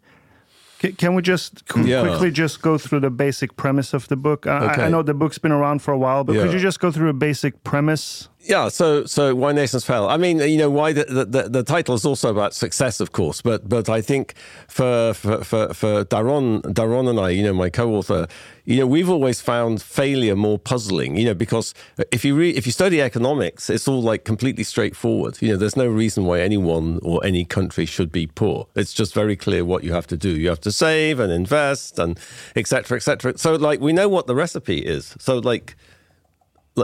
Can 0.98 1.16
we 1.16 1.22
just 1.22 1.64
Yeah. 1.76 2.02
quickly 2.02 2.30
just 2.32 2.62
go 2.62 2.78
through 2.78 3.00
the 3.00 3.10
basic 3.10 3.56
premise 3.56 3.94
of 3.94 4.08
the 4.08 4.16
book? 4.16 4.46
I- 4.46 4.66
I, 4.68 4.86
I 4.86 4.90
know 4.90 5.02
the 5.02 5.14
book's 5.14 5.38
been 5.40 5.52
around 5.54 5.82
for 5.82 5.92
a 5.94 5.98
while, 5.98 6.24
but 6.24 6.34
could 6.36 6.54
you 6.54 6.60
just 6.60 6.80
go 6.80 6.92
through 6.92 7.10
a 7.10 7.14
basic 7.14 7.64
premise? 7.64 8.30
Yeah, 8.48 8.68
so 8.68 9.06
so 9.06 9.34
why 9.34 9.54
nations 9.54 9.86
fail? 9.86 10.08
I 10.08 10.18
mean, 10.18 10.38
you 10.38 10.58
know, 10.58 10.70
why 10.70 10.94
the 10.94 11.06
the, 11.06 11.50
the, 11.50 11.64
title 11.64 11.96
is 11.96 12.06
also 12.06 12.30
about 12.30 12.54
success, 12.54 13.00
of 13.00 13.12
course, 13.12 13.42
but 13.42 13.68
but 13.68 13.90
I 13.90 14.02
think 14.02 14.36
for 14.68 15.16
for 15.16 15.44
for, 15.44 15.74
for 15.74 16.06
Daron 16.06 16.62
Daron 16.62 17.10
and 17.10 17.20
I, 17.20 17.30
you 17.30 17.42
know, 17.42 17.54
my 17.54 17.72
co-author, 17.72 18.28
you 18.66 18.78
know, 18.78 18.86
we've 18.86 19.10
always 19.10 19.42
found 19.42 19.82
failure 19.82 20.36
more 20.36 20.60
puzzling, 20.60 21.18
you 21.18 21.26
know, 21.26 21.34
because 21.34 21.74
if 22.12 22.24
you 22.24 22.36
re- 22.36 22.52
if 22.52 22.68
you 22.68 22.72
study 22.72 23.02
economics, 23.02 23.68
it's 23.68 23.88
all 23.88 24.04
like 24.04 24.26
completely 24.26 24.64
straightforward. 24.64 25.42
You 25.42 25.50
know, 25.50 25.58
there's 25.58 25.76
no 25.76 25.88
reason 25.88 26.26
why 26.26 26.42
anyone 26.42 27.00
or 27.02 27.26
any 27.26 27.46
country 27.46 27.88
should 27.88 28.12
be 28.12 28.28
poor. 28.28 28.68
It's 28.76 28.94
just 28.94 29.16
very 29.16 29.36
clear 29.36 29.66
what 29.66 29.84
you 29.84 29.92
have 29.94 30.06
to 30.08 30.18
do. 30.18 30.30
You 30.30 30.50
have 30.50 30.62
to 30.62 30.72
save 30.72 31.20
and 31.20 31.34
invest 31.34 31.98
and 31.98 32.20
et 32.56 32.68
cetera, 32.68 32.98
et 32.98 33.02
cetera. 33.02 33.38
So 33.40 33.56
like 33.56 33.80
we 33.80 33.92
know 33.92 34.08
what 34.08 34.28
the 34.28 34.36
recipe 34.36 34.80
is. 34.80 35.16
So 35.18 35.40
like, 35.40 35.76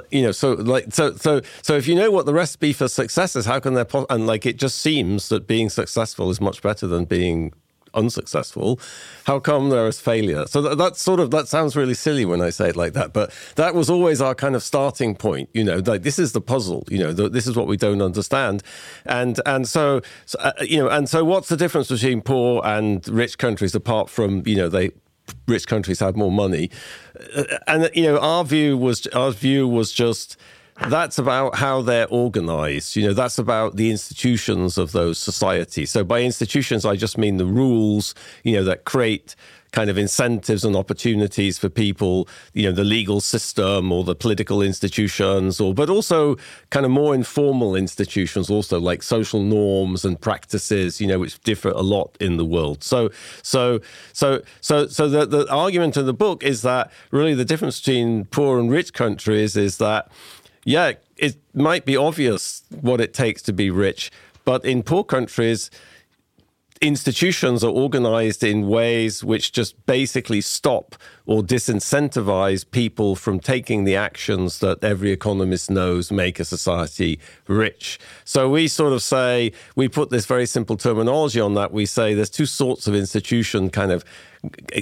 you 0.09 0.21
know 0.21 0.31
so 0.31 0.53
like 0.53 0.85
so 0.93 1.13
so 1.15 1.41
so 1.61 1.75
if 1.75 1.87
you 1.87 1.95
know 1.95 2.11
what 2.11 2.25
the 2.25 2.33
recipe 2.33 2.73
for 2.73 2.87
success 2.87 3.35
is 3.35 3.45
how 3.45 3.59
can 3.59 3.73
there 3.73 3.85
po- 3.85 4.05
and 4.09 4.25
like 4.25 4.45
it 4.45 4.57
just 4.57 4.77
seems 4.77 5.29
that 5.29 5.47
being 5.47 5.69
successful 5.69 6.29
is 6.29 6.39
much 6.39 6.61
better 6.61 6.87
than 6.87 7.05
being 7.05 7.53
unsuccessful 7.93 8.79
how 9.25 9.37
come 9.37 9.69
there 9.69 9.85
is 9.85 9.99
failure? 9.99 10.47
So 10.47 10.61
that, 10.61 10.77
that's 10.77 11.01
sort 11.01 11.19
of 11.19 11.29
that 11.31 11.49
sounds 11.49 11.75
really 11.75 11.93
silly 11.93 12.23
when 12.23 12.41
i 12.41 12.49
say 12.49 12.69
it 12.69 12.77
like 12.77 12.93
that 12.93 13.11
but 13.11 13.33
that 13.55 13.75
was 13.75 13.89
always 13.89 14.21
our 14.21 14.33
kind 14.33 14.55
of 14.55 14.63
starting 14.63 15.13
point 15.13 15.49
you 15.53 15.63
know 15.63 15.81
like 15.85 16.03
this 16.03 16.17
is 16.17 16.31
the 16.31 16.39
puzzle 16.39 16.85
you 16.89 16.97
know 16.97 17.11
the, 17.11 17.27
this 17.27 17.45
is 17.45 17.57
what 17.57 17.67
we 17.67 17.75
don't 17.75 18.01
understand. 18.01 18.63
And 19.05 19.41
and 19.45 19.67
so, 19.67 20.01
so 20.25 20.39
uh, 20.39 20.53
you 20.61 20.77
know 20.77 20.87
and 20.87 21.09
so 21.09 21.25
what's 21.25 21.49
the 21.49 21.57
difference 21.57 21.89
between 21.89 22.21
poor 22.21 22.61
and 22.63 23.05
rich 23.09 23.37
countries 23.37 23.75
apart 23.75 24.09
from 24.09 24.43
you 24.45 24.55
know 24.55 24.69
they 24.69 24.91
rich 25.47 25.67
countries 25.67 25.99
have 25.99 26.15
more 26.15 26.31
money. 26.31 26.69
Uh, 27.35 27.43
and 27.67 27.89
you 27.93 28.03
know 28.03 28.17
our 28.19 28.43
view 28.43 28.77
was 28.77 29.07
our 29.07 29.31
view 29.31 29.67
was 29.67 29.91
just 29.91 30.37
that's 30.87 31.19
about 31.19 31.55
how 31.55 31.81
they're 31.81 32.07
organized. 32.07 32.95
You 32.95 33.07
know 33.07 33.13
that's 33.13 33.37
about 33.37 33.75
the 33.75 33.91
institutions 33.91 34.77
of 34.77 34.91
those 34.91 35.17
societies. 35.17 35.91
So 35.91 36.03
by 36.03 36.21
institutions 36.21 36.85
i 36.85 36.95
just 36.95 37.17
mean 37.17 37.37
the 37.37 37.45
rules 37.45 38.15
you 38.43 38.53
know 38.53 38.63
that 38.63 38.85
create 38.85 39.35
kind 39.71 39.89
of 39.89 39.97
incentives 39.97 40.63
and 40.65 40.75
opportunities 40.75 41.57
for 41.57 41.69
people 41.69 42.27
you 42.53 42.63
know 42.63 42.71
the 42.71 42.83
legal 42.83 43.21
system 43.21 43.91
or 43.91 44.03
the 44.03 44.15
political 44.15 44.61
institutions 44.61 45.59
or 45.59 45.73
but 45.73 45.89
also 45.89 46.35
kind 46.69 46.85
of 46.85 46.91
more 46.91 47.15
informal 47.15 47.75
institutions 47.75 48.49
also 48.49 48.79
like 48.79 49.01
social 49.01 49.41
norms 49.41 50.03
and 50.03 50.19
practices 50.19 50.99
you 50.99 51.07
know 51.07 51.19
which 51.19 51.41
differ 51.43 51.69
a 51.69 51.81
lot 51.81 52.17
in 52.19 52.37
the 52.37 52.45
world. 52.45 52.83
So 52.83 53.09
so 53.41 53.79
so 54.13 54.41
so 54.61 54.87
so 54.87 55.09
the, 55.09 55.25
the 55.25 55.51
argument 55.51 55.97
in 55.97 56.05
the 56.05 56.13
book 56.13 56.43
is 56.43 56.61
that 56.61 56.91
really 57.11 57.33
the 57.33 57.45
difference 57.45 57.79
between 57.79 58.25
poor 58.25 58.59
and 58.59 58.69
rich 58.71 58.93
countries 58.93 59.55
is 59.55 59.77
that 59.77 60.11
yeah 60.65 60.93
it 61.17 61.35
might 61.53 61.85
be 61.85 61.95
obvious 61.97 62.63
what 62.81 62.99
it 63.01 63.13
takes 63.13 63.41
to 63.43 63.53
be 63.53 63.69
rich 63.69 64.11
but 64.43 64.65
in 64.65 64.83
poor 64.83 65.03
countries 65.03 65.69
institutions 66.81 67.63
are 67.63 67.69
organized 67.69 68.43
in 68.43 68.67
ways 68.67 69.23
which 69.23 69.51
just 69.51 69.85
basically 69.85 70.41
stop 70.41 70.95
or 71.27 71.43
disincentivize 71.43 72.69
people 72.69 73.15
from 73.15 73.39
taking 73.39 73.83
the 73.83 73.95
actions 73.95 74.59
that 74.59 74.83
every 74.83 75.11
economist 75.11 75.69
knows 75.69 76.11
make 76.11 76.39
a 76.39 76.45
society 76.45 77.19
rich. 77.47 77.99
So 78.25 78.49
we 78.49 78.67
sort 78.67 78.93
of 78.93 79.03
say, 79.03 79.53
we 79.75 79.87
put 79.87 80.09
this 80.09 80.25
very 80.25 80.47
simple 80.47 80.75
terminology 80.75 81.39
on 81.39 81.53
that. 81.53 81.71
We 81.71 81.85
say 81.85 82.15
there's 82.15 82.31
two 82.31 82.47
sorts 82.47 82.87
of 82.87 82.95
institution 82.95 83.69
kind 83.69 83.91
of 83.91 84.03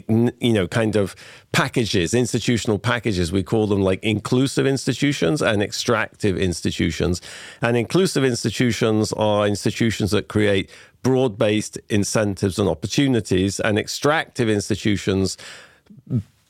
you 0.08 0.54
know, 0.54 0.68
kind 0.68 0.96
of 0.96 1.16
packages, 1.52 2.14
institutional 2.14 2.80
packages. 2.80 3.32
We 3.32 3.44
call 3.44 3.68
them 3.68 3.82
like 3.82 4.02
inclusive 4.04 4.66
institutions 4.66 5.42
and 5.42 5.62
extractive 5.62 6.38
institutions. 6.38 7.22
And 7.62 7.76
inclusive 7.76 8.24
institutions 8.24 9.12
are 9.14 9.46
institutions 9.46 10.12
that 10.12 10.30
create 10.30 10.70
broad 11.04 11.38
based 11.38 11.78
incentives 11.90 12.60
and 12.60 12.70
opportunities, 12.70 13.60
and 13.60 13.78
extractive 13.78 14.50
institutions 14.50 15.38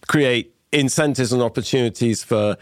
create 0.07 0.53
incentives 0.71 1.31
and 1.31 1.41
opportunities 1.41 2.23
for 2.23 2.57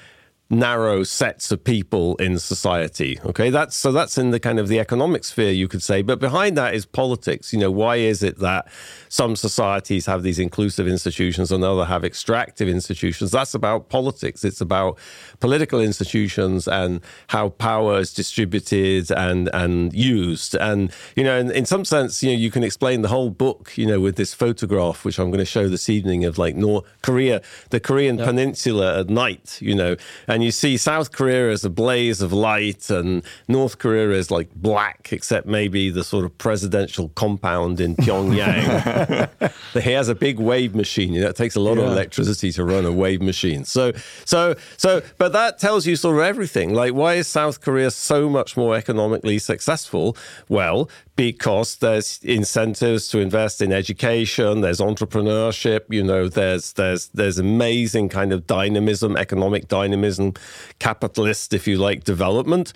narrow 0.49 1.03
sets 1.03 1.51
of 1.51 1.63
people 1.63 2.15
in 2.17 2.39
society 2.39 3.19
okay? 3.25 3.49
That's 3.49 3.75
so 3.75 3.91
that's 3.91 4.17
in 4.17 4.31
the 4.31 4.39
kind 4.39 4.59
of 4.59 4.67
the 4.67 4.79
economic 4.79 5.23
sphere 5.23 5.51
you 5.51 5.67
could 5.67 5.83
say. 5.83 6.01
But 6.01 6.19
behind 6.19 6.57
that 6.57 6.73
is 6.73 6.85
politics. 6.85 7.53
You 7.53 7.59
know 7.59 7.71
why 7.71 7.97
is 7.97 8.23
it 8.23 8.39
that 8.39 8.67
some 9.09 9.35
societies 9.35 10.05
have 10.05 10.23
these 10.23 10.39
inclusive 10.39 10.87
institutions 10.87 11.51
and 11.51 11.63
other 11.63 11.85
have 11.85 12.03
extractive 12.03 12.67
institutions? 12.67 13.31
That's 13.31 13.53
about 13.53 13.89
politics. 13.89 14.43
It's 14.43 14.61
about 14.61 14.97
political 15.39 15.79
institutions 15.79 16.67
and 16.67 17.01
how 17.27 17.49
power 17.49 17.99
is 17.99 18.13
distributed 18.13 19.11
and 19.11 19.49
and 19.53 19.93
used. 19.93 20.55
And 20.55 20.91
you 21.15 21.23
know 21.23 21.37
in, 21.37 21.51
in 21.51 21.65
some 21.65 21.85
sense 21.85 22.23
you 22.23 22.31
know 22.31 22.37
you 22.37 22.51
can 22.51 22.63
explain 22.63 23.01
the 23.01 23.09
whole 23.09 23.29
book 23.29 23.77
you 23.77 23.85
know 23.85 23.99
with 23.99 24.15
this 24.15 24.33
photograph 24.33 25.05
which 25.05 25.19
i'm 25.19 25.29
going 25.29 25.39
to 25.39 25.45
show 25.45 25.67
this 25.67 25.89
evening 25.89 26.25
of 26.25 26.37
like 26.37 26.55
north 26.55 26.85
korea 27.01 27.41
the 27.69 27.79
korean 27.79 28.17
peninsula 28.17 28.99
at 28.99 29.09
night 29.09 29.59
you 29.61 29.75
know. 29.75 29.95
And 30.27 30.36
you 30.43 30.51
see 30.51 30.77
South 30.77 31.11
Korea 31.11 31.51
as 31.51 31.63
a 31.63 31.69
blaze 31.69 32.21
of 32.21 32.33
light, 32.33 32.89
and 32.89 33.23
North 33.47 33.77
Korea 33.77 34.11
is 34.11 34.31
like 34.31 34.53
black, 34.55 35.09
except 35.11 35.47
maybe 35.47 35.89
the 35.89 36.03
sort 36.03 36.25
of 36.25 36.37
presidential 36.37 37.09
compound 37.09 37.79
in 37.79 37.95
Pyongyang. 37.95 39.51
he 39.73 39.91
has 39.91 40.09
a 40.09 40.15
big 40.15 40.39
wave 40.39 40.75
machine. 40.75 41.13
You 41.13 41.21
know, 41.21 41.29
it 41.29 41.35
takes 41.35 41.55
a 41.55 41.59
lot 41.59 41.77
of 41.77 41.85
electricity 41.85 42.51
to 42.53 42.63
run 42.63 42.85
a 42.85 42.91
wave 42.91 43.21
machine. 43.21 43.65
So, 43.65 43.93
so, 44.25 44.55
so, 44.77 45.01
but 45.17 45.33
that 45.33 45.59
tells 45.59 45.85
you 45.85 45.95
sort 45.95 46.17
of 46.17 46.23
everything. 46.23 46.73
Like, 46.73 46.93
why 46.93 47.15
is 47.15 47.27
South 47.27 47.61
Korea 47.61 47.91
so 47.91 48.29
much 48.29 48.57
more 48.57 48.75
economically 48.75 49.39
successful? 49.39 50.17
Well, 50.49 50.89
because 51.17 51.77
there's 51.77 52.19
incentives 52.23 53.07
to 53.09 53.19
invest 53.19 53.61
in 53.61 53.73
education, 53.73 54.61
there's 54.61 54.79
entrepreneurship, 54.79 55.81
you 55.89 56.03
know, 56.03 56.29
there's 56.29 56.73
there's 56.73 57.07
there's 57.07 57.39
amazing 57.39 58.07
kind 58.07 58.31
of 58.31 58.45
dynamism, 58.45 59.17
economic 59.17 59.67
dynamism, 59.67 60.26
capitalist, 60.79 61.53
if 61.53 61.67
you 61.67 61.77
like, 61.77 62.03
development. 62.03 62.73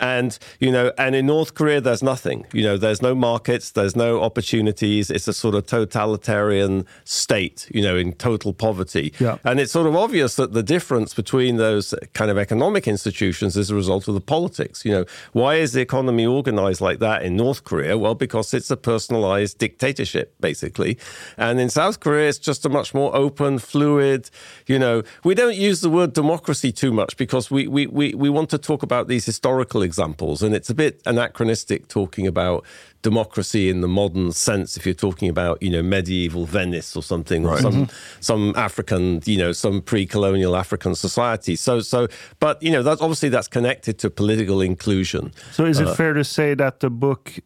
And, 0.00 0.38
you 0.60 0.72
know, 0.72 0.92
and 0.96 1.14
in 1.14 1.26
North 1.26 1.54
Korea, 1.54 1.80
there's 1.80 2.02
nothing. 2.02 2.46
You 2.54 2.62
know, 2.62 2.78
there's 2.78 3.02
no 3.02 3.14
markets, 3.14 3.70
there's 3.72 3.94
no 3.94 4.22
opportunities. 4.22 5.10
It's 5.10 5.28
a 5.28 5.34
sort 5.34 5.54
of 5.54 5.66
totalitarian 5.66 6.86
state, 7.04 7.68
you 7.72 7.82
know, 7.82 7.96
in 7.96 8.14
total 8.14 8.54
poverty. 8.54 9.12
Yeah. 9.18 9.36
And 9.44 9.60
it's 9.60 9.72
sort 9.72 9.86
of 9.86 9.94
obvious 9.94 10.36
that 10.36 10.54
the 10.54 10.62
difference 10.62 11.12
between 11.12 11.56
those 11.56 11.94
kind 12.14 12.30
of 12.30 12.38
economic 12.38 12.88
institutions 12.88 13.58
is 13.58 13.70
a 13.70 13.74
result 13.74 14.08
of 14.08 14.14
the 14.14 14.22
politics. 14.22 14.86
You 14.86 14.92
know, 14.92 15.04
why 15.32 15.56
is 15.56 15.74
the 15.74 15.82
economy 15.82 16.24
organized 16.24 16.80
like 16.80 16.98
that 17.00 17.22
in 17.22 17.36
North 17.36 17.64
Korea? 17.64 17.98
Well, 17.98 18.14
because 18.14 18.54
it's 18.54 18.70
a 18.70 18.78
personalized 18.78 19.58
dictatorship, 19.58 20.34
basically. 20.40 20.96
And 21.36 21.60
in 21.60 21.68
South 21.68 22.00
Korea, 22.00 22.30
it's 22.30 22.38
just 22.38 22.64
a 22.64 22.70
much 22.70 22.94
more 22.94 23.14
open, 23.14 23.58
fluid, 23.58 24.30
you 24.66 24.78
know, 24.78 25.02
we 25.24 25.34
don't 25.34 25.56
use 25.56 25.82
the 25.82 25.90
word 25.90 26.14
democracy 26.14 26.72
too 26.72 26.89
much 26.92 27.16
because 27.16 27.50
we, 27.50 27.66
we, 27.66 27.86
we, 27.86 28.14
we 28.14 28.28
want 28.28 28.50
to 28.50 28.58
talk 28.58 28.82
about 28.82 29.08
these 29.08 29.24
historical 29.26 29.82
examples. 29.82 30.42
And 30.42 30.54
it's 30.54 30.70
a 30.70 30.74
bit 30.74 31.00
anachronistic 31.06 31.88
talking 31.88 32.26
about 32.26 32.64
democracy 33.02 33.70
in 33.70 33.80
the 33.80 33.88
modern 33.88 34.30
sense 34.30 34.76
if 34.76 34.84
you're 34.84 34.94
talking 34.94 35.30
about 35.30 35.62
you 35.62 35.70
know 35.70 35.82
medieval 35.82 36.44
Venice 36.44 36.94
or 36.94 37.02
something 37.02 37.46
or 37.46 37.58
some 37.58 37.72
mm-hmm. 37.72 38.20
some 38.20 38.52
African 38.56 39.22
you 39.24 39.38
know 39.38 39.52
some 39.52 39.80
pre-colonial 39.80 40.54
African 40.54 40.94
society 40.94 41.56
so 41.56 41.80
so 41.80 42.08
but 42.40 42.62
you 42.62 42.70
know 42.70 42.82
that's 42.82 43.00
obviously 43.00 43.30
that's 43.30 43.48
connected 43.48 43.98
to 44.00 44.10
political 44.10 44.60
inclusion 44.60 45.32
So, 45.52 45.64
is 45.64 45.80
it 45.80 45.88
uh, 45.88 45.94
fair 45.94 46.12
to 46.12 46.24
say 46.24 46.52
that 46.54 46.80
the 46.80 46.90
book 46.90 47.38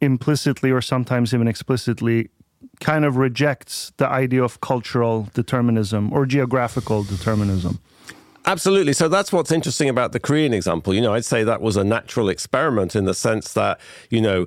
implicitly 0.00 0.70
or 0.70 0.80
sometimes 0.80 1.34
even 1.34 1.48
explicitly 1.48 2.28
kind 2.80 3.04
of 3.04 3.16
rejects 3.16 3.92
the 3.96 4.08
idea 4.08 4.42
of 4.42 4.60
cultural 4.60 5.28
determinism 5.34 6.12
or 6.12 6.26
geographical 6.26 7.02
determinism? 7.02 7.78
Absolutely. 8.46 8.92
So 8.92 9.08
that's 9.08 9.32
what's 9.32 9.50
interesting 9.50 9.88
about 9.88 10.12
the 10.12 10.20
Korean 10.20 10.54
example. 10.54 10.94
You 10.94 11.00
know, 11.00 11.14
I'd 11.14 11.24
say 11.24 11.42
that 11.42 11.60
was 11.60 11.76
a 11.76 11.82
natural 11.82 12.28
experiment 12.28 12.94
in 12.94 13.04
the 13.04 13.14
sense 13.14 13.52
that, 13.54 13.80
you 14.08 14.20
know, 14.20 14.46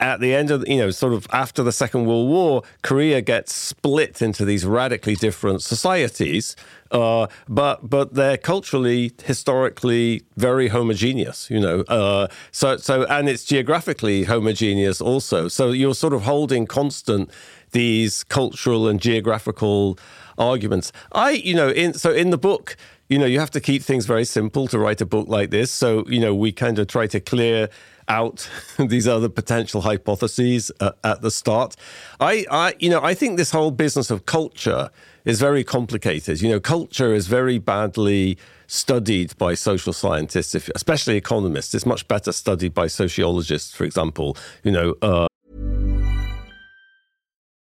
at 0.00 0.20
the 0.20 0.34
end 0.34 0.50
of, 0.50 0.66
you 0.68 0.78
know, 0.78 0.90
sort 0.90 1.12
of 1.12 1.26
after 1.32 1.62
the 1.62 1.72
Second 1.72 2.06
World 2.06 2.28
War, 2.28 2.62
Korea 2.82 3.20
gets 3.20 3.52
split 3.52 4.22
into 4.22 4.44
these 4.44 4.64
radically 4.64 5.14
different 5.16 5.62
societies, 5.62 6.54
uh, 6.92 7.26
but 7.48 7.88
but 7.88 8.14
they're 8.14 8.36
culturally, 8.36 9.12
historically 9.24 10.22
very 10.36 10.68
homogeneous. 10.68 11.50
You 11.50 11.60
know, 11.60 11.80
uh, 11.82 12.28
so 12.52 12.76
so 12.76 13.04
and 13.06 13.28
it's 13.28 13.44
geographically 13.44 14.24
homogeneous 14.24 15.00
also. 15.00 15.48
So 15.48 15.72
you're 15.72 15.94
sort 15.94 16.12
of 16.12 16.22
holding 16.22 16.66
constant 16.66 17.30
these 17.72 18.22
cultural 18.24 18.86
and 18.88 19.00
geographical 19.00 19.98
arguments. 20.38 20.92
I, 21.12 21.30
you 21.32 21.54
know, 21.54 21.68
in 21.70 21.94
so 21.94 22.12
in 22.12 22.30
the 22.30 22.38
book, 22.38 22.76
you 23.08 23.18
know, 23.18 23.26
you 23.26 23.40
have 23.40 23.50
to 23.52 23.60
keep 23.60 23.82
things 23.82 24.04
very 24.04 24.24
simple 24.24 24.68
to 24.68 24.78
write 24.78 25.00
a 25.00 25.06
book 25.06 25.28
like 25.28 25.50
this. 25.50 25.70
So, 25.70 26.04
you 26.08 26.20
know, 26.20 26.34
we 26.34 26.52
kind 26.52 26.78
of 26.78 26.88
try 26.88 27.06
to 27.08 27.20
clear 27.20 27.70
out 28.06 28.48
these 28.78 29.08
other 29.08 29.28
potential 29.28 29.80
hypotheses 29.80 30.70
uh, 30.80 30.92
at 31.04 31.22
the 31.22 31.30
start. 31.30 31.74
I, 32.20 32.44
I, 32.50 32.74
you 32.78 32.90
know, 32.90 33.02
I 33.02 33.14
think 33.14 33.38
this 33.38 33.50
whole 33.50 33.70
business 33.70 34.10
of 34.10 34.26
culture 34.26 34.90
is 35.24 35.40
very 35.40 35.64
complicated. 35.64 36.42
You 36.42 36.50
know, 36.50 36.60
culture 36.60 37.14
is 37.14 37.26
very 37.26 37.58
badly 37.58 38.38
studied 38.66 39.36
by 39.38 39.54
social 39.54 39.94
scientists, 39.94 40.54
if, 40.54 40.68
especially 40.74 41.16
economists. 41.16 41.74
It's 41.74 41.86
much 41.86 42.06
better 42.08 42.32
studied 42.32 42.74
by 42.74 42.88
sociologists, 42.88 43.74
for 43.74 43.84
example. 43.84 44.36
You 44.62 44.72
know, 44.72 44.94
uh, 45.00 45.26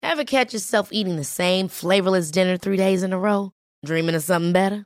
Ever 0.03 0.23
catch 0.23 0.53
yourself 0.53 0.89
eating 0.91 1.17
the 1.17 1.23
same 1.23 1.67
flavorless 1.67 2.31
dinner 2.31 2.57
three 2.57 2.77
days 2.77 3.03
in 3.03 3.13
a 3.13 3.19
row? 3.19 3.51
Dreaming 3.85 4.15
of 4.15 4.23
something 4.23 4.53
better? 4.53 4.85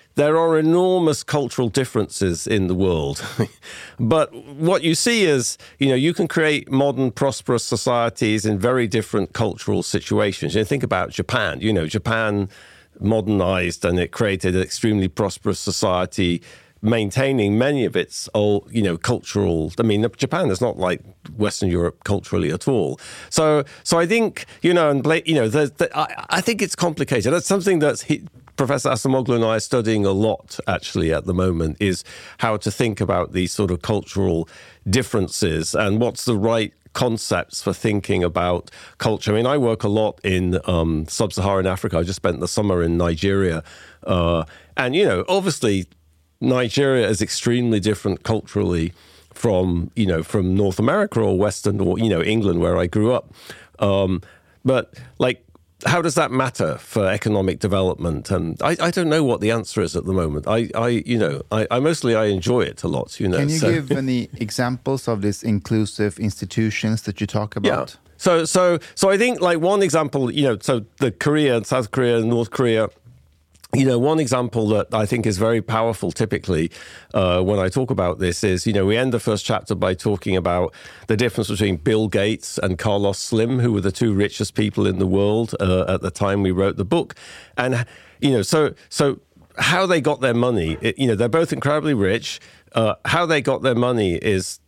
there 0.15 0.37
are 0.37 0.57
enormous 0.57 1.23
cultural 1.23 1.69
differences 1.69 2.47
in 2.47 2.67
the 2.67 2.75
world. 2.75 3.25
but 3.99 4.33
what 4.33 4.83
you 4.83 4.95
see 4.95 5.23
is, 5.23 5.57
you 5.79 5.87
know, 5.87 5.95
you 5.95 6.13
can 6.13 6.27
create 6.27 6.69
modern, 6.71 7.11
prosperous 7.11 7.63
societies 7.63 8.45
in 8.45 8.59
very 8.59 8.87
different 8.87 9.33
cultural 9.33 9.83
situations. 9.83 10.53
You 10.53 10.61
know, 10.61 10.65
think 10.65 10.83
about 10.83 11.11
Japan. 11.11 11.61
You 11.61 11.71
know, 11.71 11.87
Japan 11.87 12.49
modernized 12.99 13.85
and 13.85 13.99
it 13.99 14.11
created 14.11 14.55
an 14.55 14.61
extremely 14.61 15.07
prosperous 15.07 15.59
society 15.59 16.41
maintaining 16.81 17.57
many 17.57 17.85
of 17.85 17.95
its 17.95 18.27
old, 18.33 18.67
you 18.71 18.81
know, 18.81 18.97
cultural. 18.97 19.71
I 19.79 19.83
mean, 19.83 20.05
Japan 20.17 20.49
is 20.49 20.61
not 20.61 20.77
like 20.77 21.01
Western 21.37 21.69
Europe 21.69 22.03
culturally 22.03 22.51
at 22.51 22.67
all. 22.67 22.99
So, 23.29 23.63
so 23.83 23.99
I 23.99 24.07
think 24.07 24.45
you 24.61 24.73
know, 24.73 24.89
and 24.89 25.05
you 25.25 25.35
know, 25.35 25.69
I, 25.93 26.25
I, 26.29 26.41
think 26.41 26.61
it's 26.61 26.75
complicated. 26.75 27.31
That's 27.31 27.45
something 27.45 27.79
that's 27.79 28.05
Professor 28.61 28.91
Acemoglu 28.91 29.37
and 29.37 29.43
I 29.43 29.55
are 29.55 29.59
studying 29.59 30.05
a 30.05 30.11
lot 30.11 30.59
actually 30.67 31.11
at 31.11 31.25
the 31.25 31.33
moment 31.33 31.77
is 31.79 32.03
how 32.37 32.57
to 32.57 32.69
think 32.69 33.01
about 33.01 33.33
these 33.33 33.51
sort 33.51 33.71
of 33.71 33.81
cultural 33.81 34.47
differences 34.87 35.73
and 35.73 35.99
what's 35.99 36.25
the 36.25 36.37
right 36.37 36.71
concepts 36.93 37.63
for 37.63 37.73
thinking 37.73 38.23
about 38.23 38.69
culture. 38.99 39.31
I 39.31 39.37
mean, 39.37 39.47
I 39.47 39.57
work 39.57 39.83
a 39.83 39.87
lot 39.87 40.21
in 40.23 40.59
um, 40.65 41.07
sub 41.07 41.33
Saharan 41.33 41.65
Africa. 41.65 41.97
I 41.97 42.03
just 42.03 42.17
spent 42.17 42.39
the 42.39 42.47
summer 42.47 42.83
in 42.83 42.97
Nigeria. 42.97 43.63
Uh, 44.03 44.43
and, 44.77 44.95
you 44.95 45.05
know, 45.05 45.25
obviously, 45.27 45.87
Nigeria 46.39 47.09
is 47.09 47.19
extremely 47.19 47.79
different 47.79 48.21
culturally 48.21 48.93
from, 49.33 49.89
you 49.95 50.05
know, 50.05 50.21
from 50.21 50.53
North 50.53 50.77
America 50.77 51.19
or 51.19 51.35
Western 51.35 51.81
or, 51.81 51.97
you 51.97 52.09
know, 52.09 52.21
England, 52.21 52.59
where 52.59 52.77
I 52.77 52.85
grew 52.85 53.11
up. 53.11 53.33
Um, 53.79 54.21
but 54.63 54.93
like 55.17 55.43
how 55.85 56.01
does 56.01 56.15
that 56.15 56.31
matter 56.31 56.77
for 56.77 57.07
economic 57.07 57.59
development? 57.59 58.31
And 58.31 58.61
I, 58.61 58.77
I, 58.79 58.91
don't 58.91 59.09
know 59.09 59.23
what 59.23 59.41
the 59.41 59.51
answer 59.51 59.81
is 59.81 59.95
at 59.95 60.05
the 60.05 60.13
moment. 60.13 60.47
I, 60.47 60.69
I 60.75 60.89
you 60.89 61.17
know, 61.17 61.41
I, 61.51 61.67
I, 61.71 61.79
mostly 61.79 62.15
I 62.15 62.25
enjoy 62.25 62.61
it 62.61 62.83
a 62.83 62.87
lot. 62.87 63.19
You 63.19 63.27
know, 63.27 63.37
can 63.37 63.49
you 63.49 63.57
so. 63.57 63.71
give 63.71 63.91
any 63.91 64.29
examples 64.37 65.07
of 65.07 65.21
these 65.21 65.43
inclusive 65.43 66.19
institutions 66.19 67.03
that 67.03 67.21
you 67.21 67.27
talk 67.27 67.55
about? 67.55 67.89
Yeah. 67.91 68.11
So, 68.17 68.45
so, 68.45 68.77
so 68.93 69.09
I 69.09 69.17
think 69.17 69.41
like 69.41 69.59
one 69.59 69.81
example, 69.81 70.31
you 70.31 70.43
know, 70.43 70.57
so 70.61 70.85
the 70.97 71.11
Korea, 71.11 71.63
South 71.65 71.89
Korea, 71.89 72.17
and 72.19 72.29
North 72.29 72.51
Korea 72.51 72.89
you 73.73 73.85
know, 73.85 73.97
one 73.97 74.19
example 74.19 74.67
that 74.69 74.93
I 74.93 75.05
think 75.05 75.25
is 75.25 75.37
very 75.37 75.61
powerful 75.61 76.11
typically 76.11 76.71
uh, 77.13 77.41
when 77.41 77.57
I 77.59 77.69
talk 77.69 77.89
about 77.89 78.19
this 78.19 78.43
is, 78.43 78.67
you 78.67 78.73
know, 78.73 78.85
we 78.85 78.97
end 78.97 79.13
the 79.13 79.19
first 79.19 79.45
chapter 79.45 79.75
by 79.75 79.93
talking 79.93 80.35
about 80.35 80.73
the 81.07 81.15
difference 81.15 81.49
between 81.49 81.77
Bill 81.77 82.07
Gates 82.09 82.57
and 82.57 82.77
Carlos 82.77 83.17
Slim, 83.17 83.59
who 83.59 83.71
were 83.71 83.81
the 83.81 83.91
two 83.91 84.13
richest 84.13 84.55
people 84.55 84.85
in 84.85 84.99
the 84.99 85.07
world 85.07 85.55
uh, 85.59 85.85
at 85.87 86.01
the 86.01 86.11
time 86.11 86.43
we 86.43 86.51
wrote 86.51 86.75
the 86.75 86.85
book. 86.85 87.15
And, 87.57 87.85
you 88.19 88.31
know, 88.31 88.41
so, 88.41 88.73
so 88.89 89.19
how 89.57 89.85
they 89.85 90.01
got 90.01 90.19
their 90.19 90.33
money, 90.33 90.77
it, 90.81 90.99
you 90.99 91.07
know, 91.07 91.15
they're 91.15 91.29
both 91.29 91.53
incredibly 91.53 91.93
rich. 91.93 92.41
Uh, 92.73 92.95
how 93.05 93.25
they 93.25 93.41
got 93.41 93.61
their 93.61 93.75
money 93.75 94.15
is 94.15 94.59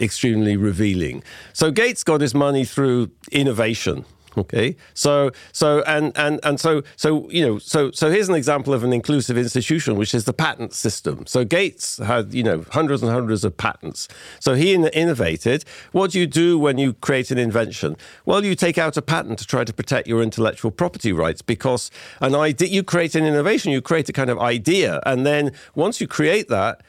extremely 0.00 0.56
revealing. 0.56 1.22
So 1.52 1.70
Gates 1.70 2.02
got 2.02 2.20
his 2.20 2.34
money 2.34 2.64
through 2.64 3.10
innovation 3.30 4.04
Okay, 4.36 4.76
so 4.94 5.30
so 5.52 5.82
and 5.86 6.12
and 6.16 6.40
and 6.42 6.58
so 6.58 6.82
so 6.96 7.30
you 7.30 7.46
know 7.46 7.58
so 7.58 7.90
so 7.92 8.10
here's 8.10 8.28
an 8.28 8.34
example 8.34 8.74
of 8.74 8.82
an 8.82 8.92
inclusive 8.92 9.38
institution, 9.38 9.96
which 9.96 10.14
is 10.14 10.24
the 10.24 10.32
patent 10.32 10.72
system. 10.72 11.26
So 11.26 11.44
Gates 11.44 11.98
had 11.98 12.34
you 12.34 12.42
know 12.42 12.64
hundreds 12.70 13.02
and 13.02 13.12
hundreds 13.12 13.44
of 13.44 13.56
patents. 13.56 14.08
So 14.40 14.54
he 14.54 14.74
innovated. 14.74 15.64
What 15.92 16.10
do 16.10 16.18
you 16.18 16.26
do 16.26 16.58
when 16.58 16.78
you 16.78 16.94
create 16.94 17.30
an 17.30 17.38
invention? 17.38 17.96
Well, 18.26 18.44
you 18.44 18.54
take 18.54 18.76
out 18.76 18.96
a 18.96 19.02
patent 19.02 19.38
to 19.38 19.46
try 19.46 19.64
to 19.64 19.72
protect 19.72 20.08
your 20.08 20.22
intellectual 20.22 20.70
property 20.70 21.12
rights 21.12 21.42
because 21.42 21.90
an 22.20 22.34
idea 22.34 22.68
you 22.68 22.82
create 22.82 23.14
an 23.14 23.24
innovation, 23.24 23.70
you 23.70 23.80
create 23.80 24.08
a 24.08 24.12
kind 24.12 24.30
of 24.30 24.38
idea, 24.38 25.00
and 25.06 25.24
then 25.24 25.52
once 25.74 26.00
you 26.00 26.08
create 26.08 26.48
that 26.48 26.80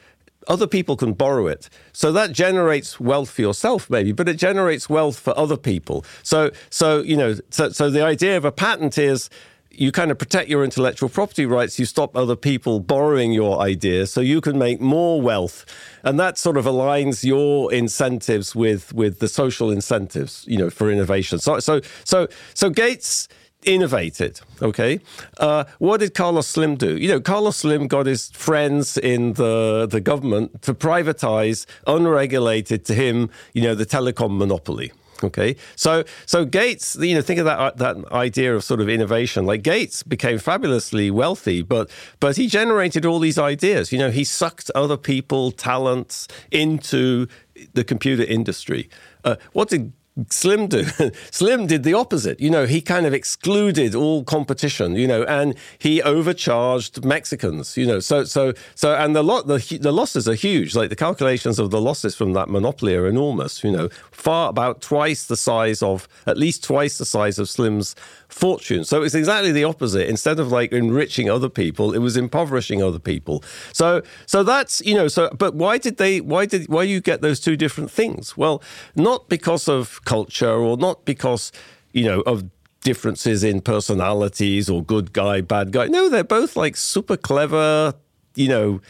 other 0.48 0.66
people 0.66 0.96
can 0.96 1.12
borrow 1.12 1.46
it. 1.46 1.68
So 1.92 2.12
that 2.12 2.32
generates 2.32 3.00
wealth 3.00 3.30
for 3.30 3.42
yourself, 3.42 3.90
maybe, 3.90 4.12
but 4.12 4.28
it 4.28 4.36
generates 4.36 4.88
wealth 4.88 5.18
for 5.18 5.36
other 5.38 5.56
people. 5.56 6.04
So, 6.22 6.50
so 6.70 7.02
you 7.02 7.16
know, 7.16 7.34
so, 7.50 7.70
so 7.70 7.90
the 7.90 8.02
idea 8.02 8.36
of 8.36 8.44
a 8.44 8.52
patent 8.52 8.98
is 8.98 9.30
you 9.78 9.92
kind 9.92 10.10
of 10.10 10.18
protect 10.18 10.48
your 10.48 10.64
intellectual 10.64 11.08
property 11.08 11.46
rights. 11.46 11.78
You 11.78 11.84
stop 11.84 12.16
other 12.16 12.36
people 12.36 12.80
borrowing 12.80 13.32
your 13.32 13.60
ideas, 13.60 14.12
so 14.12 14.20
you 14.20 14.40
can 14.40 14.58
make 14.58 14.80
more 14.80 15.20
wealth, 15.20 15.66
and 16.02 16.18
that 16.18 16.38
sort 16.38 16.56
of 16.56 16.64
aligns 16.64 17.24
your 17.24 17.72
incentives 17.72 18.54
with 18.54 18.94
with 18.94 19.18
the 19.18 19.28
social 19.28 19.70
incentives, 19.70 20.44
you 20.48 20.56
know, 20.56 20.70
for 20.70 20.90
innovation. 20.90 21.38
So, 21.38 21.60
so, 21.60 21.80
so, 22.04 22.28
so 22.54 22.70
Gates 22.70 23.28
innovated. 23.66 24.40
Okay, 24.62 25.00
uh, 25.38 25.64
what 25.78 26.00
did 26.00 26.14
Carlos 26.14 26.46
Slim 26.46 26.76
do? 26.76 26.96
You 26.96 27.08
know, 27.08 27.20
Carlos 27.20 27.56
Slim 27.58 27.88
got 27.88 28.06
his 28.06 28.30
friends 28.30 28.96
in 28.96 29.34
the 29.34 29.86
the 29.90 30.00
government 30.00 30.62
to 30.62 30.72
privatize, 30.72 31.66
unregulated 31.86 32.84
to 32.86 32.94
him, 32.94 33.28
you 33.52 33.62
know, 33.62 33.74
the 33.74 33.86
telecom 33.86 34.38
monopoly. 34.38 34.92
Okay, 35.24 35.56
so 35.76 36.04
so 36.26 36.44
Gates, 36.44 36.96
you 37.00 37.14
know, 37.14 37.22
think 37.22 37.38
of 37.38 37.46
that 37.46 37.78
that 37.78 37.96
idea 38.12 38.54
of 38.54 38.62
sort 38.62 38.80
of 38.80 38.88
innovation. 38.88 39.46
Like 39.46 39.62
Gates 39.62 40.02
became 40.02 40.38
fabulously 40.38 41.10
wealthy, 41.10 41.62
but 41.62 41.90
but 42.20 42.36
he 42.36 42.46
generated 42.46 43.06
all 43.06 43.18
these 43.18 43.38
ideas. 43.38 43.92
You 43.92 43.98
know, 43.98 44.10
he 44.10 44.24
sucked 44.24 44.70
other 44.74 44.96
people 44.96 45.52
talents 45.52 46.28
into 46.50 47.26
the 47.72 47.84
computer 47.84 48.24
industry. 48.24 48.90
Uh, 49.24 49.36
what 49.52 49.68
did 49.70 49.92
Slim 50.30 50.66
do. 50.66 50.84
Slim 51.30 51.66
did 51.66 51.82
the 51.82 51.92
opposite. 51.92 52.40
You 52.40 52.48
know, 52.48 52.66
he 52.66 52.80
kind 52.80 53.04
of 53.04 53.12
excluded 53.12 53.94
all 53.94 54.24
competition. 54.24 54.96
You 54.96 55.06
know, 55.06 55.24
and 55.24 55.54
he 55.78 56.02
overcharged 56.02 57.04
Mexicans. 57.04 57.76
You 57.76 57.86
know, 57.86 58.00
so 58.00 58.24
so 58.24 58.54
so, 58.74 58.94
and 58.94 59.14
the 59.14 59.22
lot 59.22 59.46
the 59.46 59.78
the 59.80 59.92
losses 59.92 60.26
are 60.28 60.34
huge. 60.34 60.74
Like 60.74 60.88
the 60.88 60.96
calculations 60.96 61.58
of 61.58 61.70
the 61.70 61.80
losses 61.80 62.14
from 62.14 62.32
that 62.32 62.48
monopoly 62.48 62.94
are 62.94 63.06
enormous. 63.06 63.62
You 63.62 63.72
know, 63.72 63.88
far 64.10 64.48
about 64.48 64.80
twice 64.80 65.26
the 65.26 65.36
size 65.36 65.82
of 65.82 66.08
at 66.26 66.38
least 66.38 66.64
twice 66.64 66.96
the 66.96 67.04
size 67.04 67.38
of 67.38 67.48
Slim's 67.48 67.94
fortune. 68.28 68.84
So 68.84 69.02
it's 69.02 69.14
exactly 69.14 69.52
the 69.52 69.64
opposite. 69.64 70.08
Instead 70.08 70.40
of 70.40 70.50
like 70.50 70.72
enriching 70.72 71.30
other 71.30 71.50
people, 71.50 71.92
it 71.92 71.98
was 71.98 72.16
impoverishing 72.16 72.82
other 72.82 72.98
people. 72.98 73.44
So 73.72 74.02
so 74.24 74.42
that's 74.42 74.80
you 74.80 74.94
know. 74.94 75.08
So 75.08 75.28
but 75.36 75.54
why 75.54 75.76
did 75.76 75.98
they? 75.98 76.22
Why 76.22 76.46
did 76.46 76.68
why 76.68 76.84
you 76.84 77.02
get 77.02 77.20
those 77.20 77.38
two 77.38 77.56
different 77.56 77.90
things? 77.90 78.34
Well, 78.34 78.62
not 78.94 79.28
because 79.28 79.68
of 79.68 80.00
culture 80.06 80.56
or 80.68 80.78
not 80.78 81.04
because 81.04 81.52
you 81.92 82.04
know 82.04 82.20
of 82.22 82.44
differences 82.80 83.44
in 83.44 83.60
personalities 83.60 84.70
or 84.70 84.82
good 84.82 85.12
guy, 85.12 85.42
bad 85.42 85.72
guy. 85.72 85.86
No, 85.88 86.08
they're 86.08 86.24
both 86.24 86.56
like 86.56 86.76
super 86.76 87.18
clever. 87.18 87.94
You 88.34 88.48
know 88.48 88.80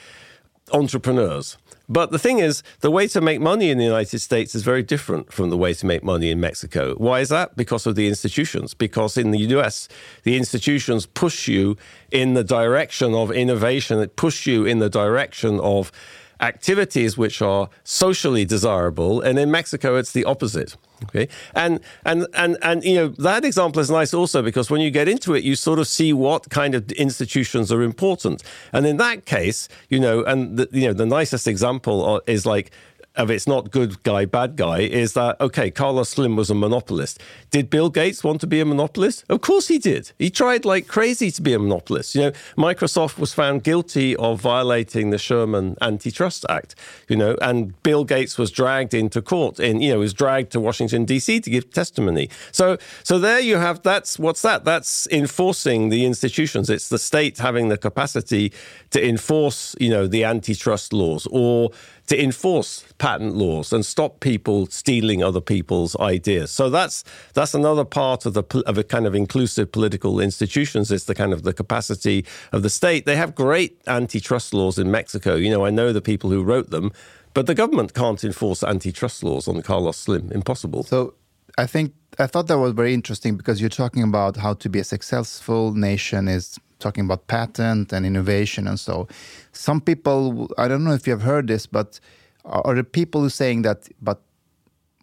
entrepreneurs. 0.73 1.57
But 1.89 2.11
the 2.11 2.19
thing 2.19 2.41
is, 2.41 2.63
the 2.81 2.91
way 2.91 3.07
to 3.09 3.21
make 3.21 3.41
money 3.41 3.71
in 3.71 3.79
the 3.79 3.85
United 3.85 4.19
States 4.19 4.55
is 4.55 4.63
very 4.65 4.83
different 4.83 5.33
from 5.33 5.51
the 5.51 5.57
way 5.57 5.73
to 5.75 5.87
make 5.87 6.03
money 6.03 6.31
in 6.31 6.41
Mexico. 6.41 6.95
Why 6.97 7.21
is 7.21 7.29
that? 7.29 7.57
Because 7.57 7.87
of 7.87 7.95
the 7.95 8.09
institutions. 8.09 8.75
Because 8.75 9.17
in 9.17 9.31
the 9.31 9.39
US, 9.57 9.89
the 10.25 10.37
institutions 10.37 11.07
push 11.07 11.47
you 11.47 11.77
in 12.11 12.35
the 12.35 12.43
direction 12.43 13.15
of 13.15 13.31
innovation, 13.31 14.01
it 14.01 14.17
push 14.17 14.47
you 14.47 14.67
in 14.67 14.81
the 14.81 14.91
direction 14.91 15.61
of 15.61 15.93
activities 16.41 17.17
which 17.17 17.41
are 17.43 17.69
socially 17.85 18.45
desirable. 18.45 19.21
And 19.21 19.39
in 19.39 19.51
Mexico, 19.51 19.97
it's 19.97 20.13
the 20.13 20.25
opposite. 20.25 20.77
Okay. 21.05 21.29
And 21.55 21.81
and 22.05 22.27
and 22.35 22.57
and 22.63 22.83
you 22.83 22.95
know, 22.95 23.09
that 23.09 23.45
example 23.45 23.81
is 23.81 23.91
nice 23.91 24.15
also 24.15 24.43
because 24.43 24.71
when 24.71 24.81
you 24.81 24.91
get 24.91 25.09
into 25.09 25.35
it, 25.35 25.45
you 25.45 25.55
sort 25.55 25.79
of 25.79 25.87
see 25.87 26.13
what 26.13 26.49
kind 26.49 26.75
of 26.75 26.91
institutions 26.93 27.71
are 27.71 27.83
important. 27.83 28.43
And 28.73 28.87
in 28.87 28.97
that 28.97 29.27
case, 29.27 29.69
you 29.91 30.01
know, 30.01 30.25
and 30.25 30.57
the, 30.57 30.69
you 30.73 30.87
know, 30.87 30.95
the 30.95 31.07
nicest 31.07 31.47
example 31.47 32.23
is 32.27 32.47
like 32.47 32.71
of 33.17 33.31
it's 33.31 33.47
not 33.47 33.71
good 33.71 34.03
guy, 34.03 34.25
bad 34.25 34.57
guy, 34.57 34.81
is 34.81 35.15
that, 35.15 35.41
okay, 35.41 35.71
Carlos 35.71 36.11
Slim 36.11 36.37
was 36.37 36.51
a 36.51 36.55
monopolist. 36.55 37.21
Did 37.51 37.71
Bill 37.71 37.91
Gates 37.91 38.23
want 38.23 38.41
to 38.43 38.47
be 38.47 38.61
a 38.61 38.65
monopolist? 38.65 39.25
Of 39.29 39.41
course 39.41 39.69
he 39.69 39.79
did. 39.79 40.13
He 40.19 40.31
tried 40.31 40.65
like 40.65 40.87
crazy 40.87 41.31
to 41.31 41.43
be 41.43 41.53
a 41.55 41.59
monopolist. 41.59 42.15
You 42.15 42.23
know, 42.23 42.33
Microsoft 42.57 43.19
was 43.19 43.33
found 43.33 43.63
guilty 43.63 44.15
of 44.17 44.41
violating 44.41 45.11
the 45.11 45.19
Sherman 45.19 45.77
Antitrust 45.81 46.45
Act, 46.49 46.75
you 47.09 47.17
know, 47.17 47.37
and 47.41 47.81
Bill 47.83 48.05
Gates 48.05 48.39
was 48.39 48.51
dragged 48.51 48.95
into 48.95 49.23
court 49.23 49.59
and, 49.59 49.83
you 49.83 49.93
know, 49.93 50.01
was 50.01 50.15
dragged 50.15 50.53
to 50.53 50.61
Washington, 50.61 51.05
D.C. 51.05 51.41
to 51.41 51.51
give 51.51 51.71
testimony. 51.71 52.29
So, 52.53 52.77
so 53.03 53.19
there 53.19 53.41
you 53.41 53.57
have, 53.57 53.83
that's, 53.83 54.19
what's 54.19 54.43
that? 54.43 54.65
That's 54.65 55.09
enforcing 55.11 55.89
the 55.89 56.05
institutions. 56.05 56.69
It's 56.69 56.89
the 56.89 56.99
state 56.99 57.39
having 57.39 57.69
the 57.69 57.79
capacity 57.79 58.53
to 58.91 59.07
enforce, 59.07 59.75
you 59.81 59.91
know, 59.91 60.07
the 60.07 60.25
antitrust 60.25 60.93
laws 60.93 61.27
or 61.31 61.71
to 62.07 62.23
enforce 62.23 62.85
patent 62.99 63.35
laws 63.35 63.73
and 63.73 63.85
stop 63.85 64.21
people 64.21 64.67
stealing 64.67 65.23
other 65.23 65.41
people's 65.41 65.97
ideas. 65.97 66.51
So 66.51 66.71
that's 66.71 67.05
that's 67.35 67.55
another 67.55 67.85
part 67.85 68.27
of 68.27 68.35
the 68.35 68.45
of 68.67 68.79
a 68.79 68.85
kind 68.85 69.07
of 69.07 69.15
inclusive 69.15 69.73
political 69.73 70.21
institutions 70.21 70.91
is 70.91 71.05
the 71.05 71.15
kind 71.15 71.33
of 71.33 71.43
the 71.43 71.53
capacity 71.53 72.25
of 72.53 72.63
the 72.63 72.71
state. 72.71 73.07
They 73.07 73.17
have 73.17 73.35
great 73.35 73.81
antitrust 73.87 74.55
laws 74.55 74.79
in 74.79 74.91
Mexico. 74.91 75.35
You 75.35 75.51
know, 75.51 75.65
I 75.65 75.71
know 75.71 75.93
the 75.93 76.01
people 76.01 76.31
who 76.31 76.43
wrote 76.43 76.71
them, 76.71 76.93
but 77.35 77.47
the 77.47 77.55
government 77.55 77.95
can't 77.95 78.23
enforce 78.23 78.63
antitrust 78.63 79.23
laws 79.23 79.49
on 79.49 79.63
Carlos 79.63 79.97
Slim. 79.97 80.31
Impossible. 80.33 80.85
So 80.85 81.15
I 81.59 81.67
think 81.67 81.95
I 82.19 82.27
thought 82.27 82.47
that 82.49 82.59
was 82.59 82.73
very 82.73 82.95
interesting 82.95 83.37
because 83.37 83.61
you're 83.61 83.71
talking 83.71 84.03
about 84.03 84.37
how 84.37 84.55
to 84.55 84.69
be 84.69 84.79
a 84.79 84.85
successful 84.85 85.75
nation 85.75 86.29
is 86.29 86.59
talking 86.79 87.05
about 87.05 87.27
patent 87.27 87.93
and 87.93 88.05
innovation 88.05 88.67
and 88.67 88.79
so. 88.79 89.09
Some 89.53 89.81
people, 89.81 90.51
I 90.59 90.69
don't 90.69 90.85
know 90.85 90.93
if 90.93 91.07
you 91.07 91.13
have 91.13 91.23
heard 91.23 91.47
this, 91.47 91.67
but 91.67 92.01
are 92.45 92.75
the 92.75 92.85
people 92.85 93.23
who 93.23 93.29
saying 93.29 93.63
that, 93.63 93.89
but 94.01 94.21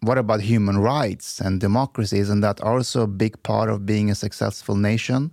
what 0.00 0.18
about 0.18 0.40
human 0.40 0.78
rights 0.78 1.40
and 1.40 1.60
democracy? 1.60 2.18
Isn't 2.18 2.40
that 2.40 2.60
also 2.60 3.02
a 3.02 3.06
big 3.06 3.42
part 3.42 3.70
of 3.70 3.86
being 3.86 4.10
a 4.10 4.14
successful 4.14 4.76
nation? 4.76 5.30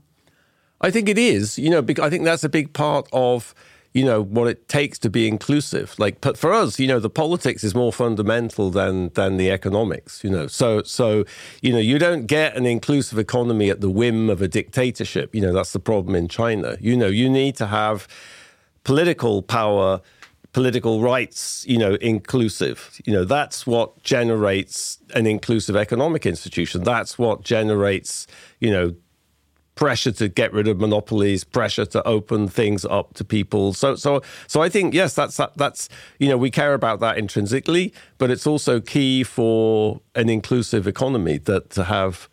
I 0.81 0.89
think 0.89 1.09
it 1.09 1.17
is. 1.17 1.59
You 1.59 1.69
know, 1.69 1.85
I 2.01 2.09
think 2.09 2.23
that's 2.23 2.43
a 2.43 2.49
big 2.49 2.73
part 2.73 3.07
of 3.13 3.53
you 3.93 4.05
know 4.05 4.21
what 4.21 4.47
it 4.47 4.67
takes 4.67 4.97
to 4.99 5.09
be 5.09 5.27
inclusive. 5.27 5.95
Like 5.97 6.21
but 6.21 6.37
for 6.37 6.53
us 6.53 6.79
you 6.79 6.87
know 6.87 6.99
the 6.99 7.09
politics 7.09 7.63
is 7.63 7.75
more 7.75 7.91
fundamental 7.91 8.69
than 8.69 9.09
than 9.09 9.37
the 9.37 9.51
economics 9.51 10.23
you 10.23 10.29
know. 10.29 10.47
So 10.47 10.83
so 10.83 11.25
you 11.61 11.73
know 11.73 11.79
you 11.79 11.99
don't 11.99 12.25
get 12.25 12.55
an 12.55 12.65
inclusive 12.65 13.19
economy 13.19 13.69
at 13.69 13.81
the 13.81 13.89
whim 13.89 14.29
of 14.29 14.41
a 14.41 14.47
dictatorship. 14.47 15.35
You 15.35 15.41
know 15.41 15.53
that's 15.53 15.73
the 15.73 15.79
problem 15.79 16.15
in 16.15 16.27
china. 16.27 16.77
You 16.79 16.95
know 16.95 17.07
you 17.07 17.29
need 17.29 17.55
to 17.57 17.67
have 17.67 18.07
political 18.83 19.41
power 19.41 20.01
political 20.53 21.01
rights 21.01 21.65
you 21.67 21.77
know 21.77 21.95
inclusive. 21.95 23.01
You 23.05 23.13
know 23.13 23.25
that's 23.25 23.67
what 23.67 24.01
generates 24.03 24.99
an 25.13 25.27
inclusive 25.27 25.75
economic 25.75 26.25
institution. 26.25 26.83
That's 26.83 27.17
what 27.17 27.43
generates 27.43 28.27
you 28.59 28.71
know 28.71 28.95
pressure 29.81 30.11
to 30.11 30.29
get 30.29 30.53
rid 30.53 30.67
of 30.67 30.79
monopolies, 30.79 31.43
pressure 31.43 31.87
to 31.87 32.07
open 32.07 32.47
things 32.47 32.85
up 32.85 33.15
to 33.15 33.23
people. 33.25 33.73
So, 33.73 33.95
so, 33.95 34.21
so 34.45 34.61
I 34.61 34.69
think 34.69 34.93
yes, 34.93 35.15
that's 35.15 35.41
that's 35.55 35.89
you 36.19 36.29
know 36.29 36.37
we 36.37 36.51
care 36.51 36.75
about 36.75 36.99
that 36.99 37.17
intrinsically, 37.17 37.91
but 38.19 38.29
it's 38.29 38.45
also 38.45 38.79
key 38.79 39.23
for 39.23 39.99
an 40.13 40.29
inclusive 40.29 40.85
economy 40.85 41.39
that 41.39 41.71
to 41.71 41.85
have 41.85 42.29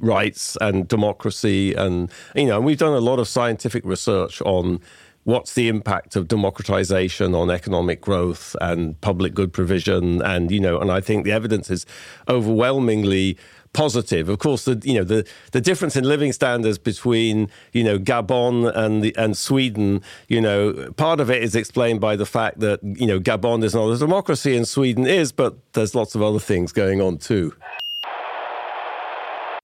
rights 0.00 0.56
and 0.62 0.88
democracy 0.88 1.74
and 1.74 2.10
you 2.34 2.46
know 2.46 2.56
and 2.56 2.64
we've 2.64 2.78
done 2.78 2.94
a 2.94 2.98
lot 3.10 3.18
of 3.18 3.28
scientific 3.28 3.84
research 3.84 4.40
on 4.40 4.80
what's 5.24 5.54
the 5.54 5.68
impact 5.68 6.16
of 6.16 6.26
democratization 6.28 7.34
on 7.34 7.50
economic 7.50 8.00
growth 8.00 8.56
and 8.60 8.98
public 9.00 9.34
good 9.34 9.52
provision 9.52 10.22
and 10.22 10.50
you 10.50 10.58
know 10.58 10.80
and 10.80 10.90
i 10.90 11.00
think 11.00 11.24
the 11.24 11.30
evidence 11.30 11.70
is 11.70 11.86
overwhelmingly 12.28 13.36
positive. 13.76 14.28
Of 14.28 14.38
course, 14.38 14.64
the 14.64 14.80
you 14.82 14.94
know 14.94 15.04
the 15.04 15.24
the 15.52 15.60
difference 15.60 15.94
in 15.96 16.04
living 16.04 16.32
standards 16.32 16.78
between 16.78 17.48
you 17.72 17.84
know 17.84 17.98
Gabon 17.98 18.74
and 18.74 19.02
the, 19.02 19.14
and 19.16 19.36
Sweden, 19.36 20.02
you 20.28 20.40
know, 20.40 20.92
part 20.96 21.20
of 21.20 21.30
it 21.30 21.42
is 21.42 21.54
explained 21.54 22.00
by 22.00 22.16
the 22.16 22.26
fact 22.26 22.60
that 22.60 22.80
you 22.82 23.06
know 23.06 23.20
Gabon 23.20 23.62
is 23.62 23.74
not 23.74 23.88
a 23.90 23.98
democracy 23.98 24.56
and 24.56 24.66
Sweden 24.66 25.06
is, 25.06 25.30
but 25.30 25.54
there's 25.74 25.94
lots 25.94 26.14
of 26.16 26.22
other 26.22 26.40
things 26.40 26.72
going 26.72 27.00
on 27.00 27.18
too. 27.18 27.52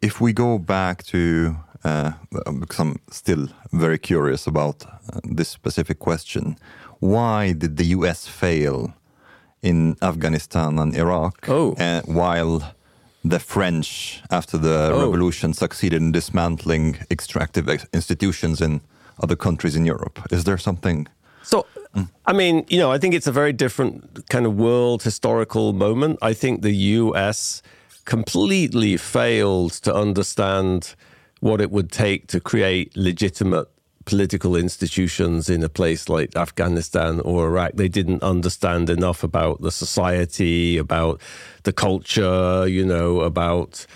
If 0.03 0.21
we 0.21 0.33
go 0.33 0.59
back 0.59 1.05
to 1.05 1.57
uh, 1.85 2.13
because 2.61 2.79
I'm 2.79 3.01
still 3.11 3.49
very 3.73 3.99
curious 3.99 4.47
about 4.47 4.85
uh, 4.85 5.21
this 5.25 5.49
specific 5.49 5.99
question. 5.99 6.57
Why 7.01 7.53
did 7.53 7.77
the 7.77 7.87
US 7.97 8.29
fail 8.29 8.95
in 9.63 9.97
Afghanistan 10.01 10.79
and 10.79 10.95
Iraq 10.95 11.49
oh. 11.49 11.73
uh, 11.75 12.03
while 12.03 12.75
the 13.25 13.39
French, 13.39 14.21
after 14.31 14.59
the 14.59 14.91
oh. 14.93 15.01
revolution, 15.01 15.53
succeeded 15.53 16.03
in 16.03 16.13
dismantling 16.13 16.99
extractive 17.11 17.69
institutions 17.93 18.61
in 18.61 18.81
other 19.23 19.37
countries 19.37 19.77
in 19.77 19.87
Europe. 19.87 20.21
Is 20.31 20.45
there 20.45 20.59
something? 20.59 21.07
So, 21.43 21.67
mm. 21.95 22.09
I 22.27 22.33
mean, 22.33 22.65
you 22.69 22.79
know, 22.79 22.91
I 22.91 22.99
think 22.99 23.15
it's 23.15 23.27
a 23.27 23.33
very 23.33 23.53
different 23.53 24.29
kind 24.29 24.47
of 24.47 24.57
world 24.57 25.03
historical 25.03 25.73
moment. 25.73 26.19
I 26.23 26.33
think 26.33 26.63
the 26.63 26.75
US 26.75 27.63
completely 28.05 28.97
failed 28.97 29.73
to 29.73 29.95
understand 29.95 30.95
what 31.41 31.61
it 31.61 31.71
would 31.71 31.91
take 31.91 32.27
to 32.29 32.41
create 32.41 32.97
legitimate 32.97 33.69
political 34.05 34.57
institutions 34.57 35.49
in 35.49 35.63
a 35.63 35.69
place 35.69 36.09
like 36.09 36.37
Afghanistan 36.37 37.21
or 37.21 37.47
Iraq. 37.47 37.73
They 37.75 37.89
didn't 37.89 38.23
understand 38.23 38.91
enough 38.91 39.23
about 39.23 39.61
the 39.61 39.71
society, 39.71 40.79
about 40.79 41.21
the 41.65 41.73
culture, 41.73 42.67
you 42.67 42.85
know, 42.85 43.21
about. 43.21 43.87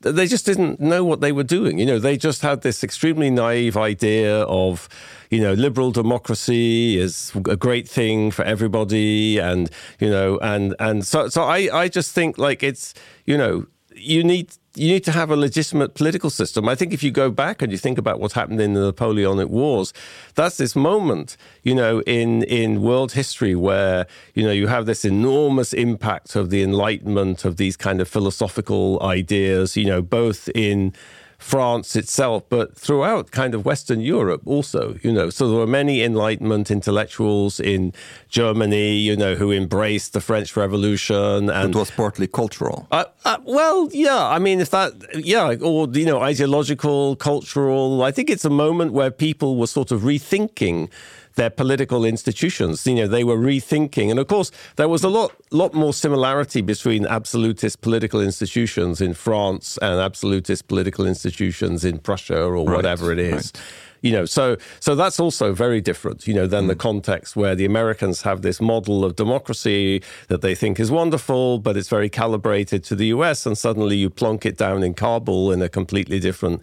They 0.00 0.26
just 0.26 0.46
didn't 0.46 0.78
know 0.78 1.04
what 1.04 1.20
they 1.20 1.32
were 1.32 1.42
doing. 1.42 1.78
You 1.78 1.86
know, 1.86 1.98
they 1.98 2.16
just 2.16 2.42
had 2.42 2.62
this 2.62 2.84
extremely 2.84 3.30
naive 3.30 3.76
idea 3.76 4.42
of, 4.42 4.88
you 5.30 5.40
know, 5.40 5.54
liberal 5.54 5.90
democracy 5.90 6.98
is 6.98 7.32
a 7.48 7.56
great 7.56 7.88
thing 7.88 8.30
for 8.30 8.44
everybody, 8.44 9.38
and 9.38 9.70
you 9.98 10.10
know, 10.10 10.38
and 10.38 10.76
and 10.78 11.04
so 11.04 11.28
so 11.28 11.42
I 11.42 11.68
I 11.72 11.88
just 11.88 12.12
think 12.12 12.38
like 12.38 12.62
it's 12.62 12.94
you 13.24 13.36
know 13.36 13.66
you 13.96 14.22
need 14.22 14.52
you 14.76 14.88
need 14.88 15.04
to 15.04 15.12
have 15.12 15.30
a 15.30 15.36
legitimate 15.36 15.94
political 15.94 16.28
system. 16.28 16.68
I 16.68 16.74
think 16.74 16.92
if 16.92 17.02
you 17.02 17.10
go 17.10 17.30
back 17.30 17.62
and 17.62 17.72
you 17.72 17.78
think 17.78 17.98
about 17.98 18.20
what 18.20 18.32
happened 18.32 18.60
in 18.60 18.74
the 18.74 18.84
Napoleonic 18.86 19.48
Wars, 19.48 19.92
that's 20.34 20.58
this 20.58 20.76
moment, 20.76 21.36
you 21.62 21.74
know, 21.74 22.00
in 22.02 22.42
in 22.44 22.82
world 22.82 23.12
history 23.12 23.54
where 23.54 24.06
you 24.34 24.42
know 24.42 24.52
you 24.52 24.66
have 24.66 24.86
this 24.86 25.04
enormous 25.04 25.72
impact 25.72 26.36
of 26.36 26.50
the 26.50 26.62
Enlightenment 26.62 27.44
of 27.44 27.56
these 27.56 27.76
kind 27.76 28.00
of 28.00 28.08
philosophical 28.08 29.02
ideas, 29.02 29.76
you 29.76 29.86
know, 29.86 30.02
both 30.02 30.48
in 30.54 30.92
France 31.38 31.96
itself, 31.96 32.42
but 32.48 32.76
throughout 32.76 33.30
kind 33.30 33.54
of 33.54 33.64
Western 33.64 34.00
Europe 34.00 34.42
also, 34.46 34.98
you 35.02 35.12
know. 35.12 35.30
So 35.30 35.48
there 35.48 35.58
were 35.58 35.66
many 35.66 36.02
Enlightenment 36.02 36.70
intellectuals 36.70 37.60
in 37.60 37.92
Germany, 38.28 38.96
you 38.96 39.16
know, 39.16 39.34
who 39.34 39.52
embraced 39.52 40.12
the 40.12 40.20
French 40.20 40.56
Revolution. 40.56 41.50
And 41.50 41.74
it 41.74 41.78
was 41.78 41.90
partly 41.90 42.26
cultural. 42.26 42.86
Uh, 42.90 43.04
uh, 43.24 43.38
well, 43.44 43.88
yeah. 43.92 44.26
I 44.26 44.38
mean, 44.38 44.60
if 44.60 44.70
that, 44.70 44.92
yeah, 45.14 45.54
or, 45.60 45.88
you 45.88 46.06
know, 46.06 46.20
ideological, 46.20 47.16
cultural. 47.16 48.02
I 48.02 48.10
think 48.12 48.30
it's 48.30 48.44
a 48.44 48.50
moment 48.50 48.92
where 48.92 49.10
people 49.10 49.56
were 49.56 49.66
sort 49.66 49.90
of 49.92 50.02
rethinking 50.02 50.90
their 51.36 51.50
political 51.50 52.04
institutions. 52.04 52.86
You 52.86 52.96
know, 52.96 53.06
they 53.06 53.24
were 53.24 53.36
rethinking, 53.36 54.10
and 54.10 54.18
of 54.18 54.26
course, 54.26 54.50
there 54.76 54.88
was 54.88 55.04
a 55.04 55.08
lot, 55.08 55.32
lot 55.50 55.72
more 55.72 55.94
similarity 55.94 56.60
between 56.60 57.06
absolutist 57.06 57.80
political 57.80 58.20
institutions 58.20 59.00
in 59.00 59.14
France 59.14 59.78
and 59.80 60.00
absolutist 60.00 60.66
political 60.68 61.06
institutions 61.06 61.84
in 61.84 61.98
Prussia 61.98 62.42
or 62.42 62.56
right, 62.56 62.76
whatever 62.76 63.12
it 63.12 63.18
is. 63.18 63.52
Right. 63.54 63.62
You 64.02 64.12
know, 64.12 64.24
so 64.24 64.56
so 64.78 64.94
that's 64.94 65.18
also 65.18 65.52
very 65.52 65.80
different. 65.80 66.28
You 66.28 66.34
know, 66.34 66.46
than 66.46 66.64
mm. 66.64 66.68
the 66.68 66.76
context 66.76 67.34
where 67.34 67.54
the 67.54 67.64
Americans 67.64 68.22
have 68.22 68.42
this 68.42 68.60
model 68.60 69.04
of 69.04 69.16
democracy 69.16 70.02
that 70.28 70.42
they 70.42 70.54
think 70.54 70.78
is 70.78 70.90
wonderful, 70.90 71.58
but 71.58 71.76
it's 71.76 71.88
very 71.88 72.08
calibrated 72.08 72.84
to 72.84 72.94
the 72.94 73.06
U.S. 73.06 73.46
And 73.46 73.56
suddenly 73.56 73.96
you 73.96 74.10
plonk 74.10 74.46
it 74.46 74.56
down 74.56 74.82
in 74.82 74.94
Kabul 74.94 75.50
in 75.50 75.62
a 75.62 75.68
completely 75.68 76.20
different 76.20 76.62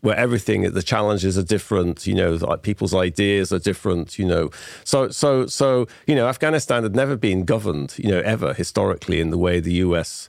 where 0.00 0.16
everything 0.16 0.62
the 0.72 0.82
challenges 0.82 1.36
are 1.36 1.42
different 1.42 2.06
you 2.06 2.14
know 2.14 2.32
like 2.34 2.62
people's 2.62 2.94
ideas 2.94 3.52
are 3.52 3.58
different 3.58 4.18
you 4.18 4.24
know. 4.24 4.50
So 4.84 5.08
so 5.08 5.46
so 5.46 5.86
you 6.06 6.14
know 6.14 6.28
afghanistan 6.28 6.82
had 6.82 6.94
never 6.94 7.16
been 7.16 7.44
governed 7.44 7.94
you 7.98 8.10
know 8.10 8.20
ever 8.20 8.54
historically 8.54 9.20
in 9.20 9.30
the 9.30 9.38
way 9.38 9.60
the 9.60 9.72
us 9.72 10.28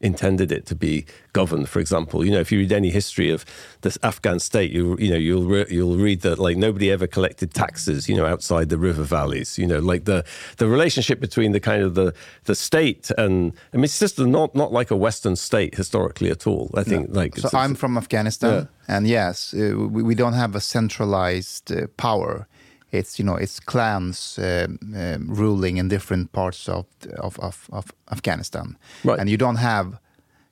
intended 0.00 0.52
it 0.52 0.64
to 0.66 0.74
be 0.76 1.04
governed. 1.32 1.68
For 1.68 1.80
example, 1.80 2.24
you 2.24 2.30
know, 2.30 2.38
if 2.40 2.52
you 2.52 2.58
read 2.60 2.72
any 2.72 2.90
history 2.90 3.30
of 3.30 3.44
this 3.80 3.98
Afghan 4.02 4.38
state, 4.38 4.70
you 4.70 4.96
you 4.98 5.10
know 5.10 5.16
you'll 5.16 5.44
re- 5.46 5.66
you'll 5.68 5.96
read 5.96 6.20
that 6.22 6.38
like 6.38 6.56
nobody 6.56 6.90
ever 6.90 7.06
collected 7.06 7.52
taxes, 7.52 8.08
you 8.08 8.16
know, 8.16 8.26
outside 8.26 8.68
the 8.68 8.78
river 8.78 9.02
valleys. 9.02 9.58
You 9.58 9.66
know, 9.66 9.78
like 9.80 10.04
the 10.04 10.24
the 10.58 10.68
relationship 10.68 11.18
between 11.20 11.52
the 11.52 11.60
kind 11.60 11.82
of 11.82 11.94
the 11.94 12.14
the 12.44 12.54
state 12.54 13.10
and 13.18 13.52
I 13.72 13.76
mean, 13.76 13.84
it's 13.84 13.98
just 13.98 14.18
not 14.18 14.54
not 14.54 14.72
like 14.72 14.90
a 14.92 14.96
Western 14.96 15.36
state 15.36 15.74
historically 15.74 16.30
at 16.30 16.46
all. 16.46 16.70
I 16.74 16.84
think 16.84 17.08
No. 17.10 17.20
like 17.20 17.36
so 17.36 17.48
it's- 17.48 17.54
I'm 17.54 17.74
from 17.74 17.96
Afghanistan, 17.98 18.68
and 18.86 19.06
yes, 19.08 19.52
uh, 19.54 19.74
we, 19.76 20.02
we 20.02 20.14
don't 20.14 20.34
have 20.34 20.54
a 20.54 20.60
centralized 20.60 21.72
uh, 21.72 21.86
power. 21.96 22.46
It's 22.90 23.18
you 23.18 23.24
know 23.24 23.36
it's 23.36 23.60
clans 23.60 24.38
um, 24.38 24.78
um, 24.96 25.26
ruling 25.28 25.76
in 25.78 25.88
different 25.88 26.32
parts 26.32 26.68
of 26.68 26.86
of, 27.18 27.38
of, 27.40 27.68
of 27.72 27.92
Afghanistan, 28.10 28.76
Right. 29.04 29.20
and 29.20 29.28
you 29.28 29.36
don't 29.36 29.56
have, 29.58 29.98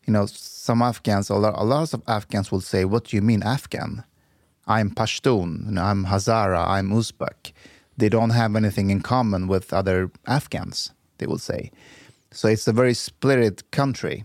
you 0.06 0.12
know, 0.12 0.26
some 0.26 0.82
Afghans. 0.82 1.30
A 1.30 1.34
lot, 1.34 1.54
a 1.56 1.64
lot 1.64 1.94
of 1.94 2.02
Afghans 2.06 2.50
will 2.52 2.60
say, 2.62 2.84
"What 2.84 3.04
do 3.04 3.16
you 3.16 3.22
mean 3.22 3.42
Afghan? 3.42 4.04
I'm 4.66 4.90
Pashtun, 4.90 5.66
you 5.66 5.72
know, 5.72 5.82
I'm 5.82 6.04
Hazara, 6.06 6.66
I'm 6.68 6.90
Uzbek." 6.90 7.52
They 7.98 8.08
don't 8.10 8.30
have 8.34 8.54
anything 8.56 8.90
in 8.90 9.00
common 9.00 9.48
with 9.48 9.72
other 9.72 10.10
Afghans. 10.26 10.92
They 11.18 11.26
will 11.26 11.38
say, 11.38 11.70
so 12.30 12.48
it's 12.48 12.68
a 12.68 12.72
very 12.72 12.92
split 12.94 13.62
country 13.70 14.24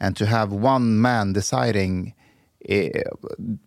and 0.00 0.14
to 0.16 0.26
have 0.26 0.52
one 0.52 1.00
man 1.00 1.32
deciding 1.32 2.12
eh, 2.68 2.90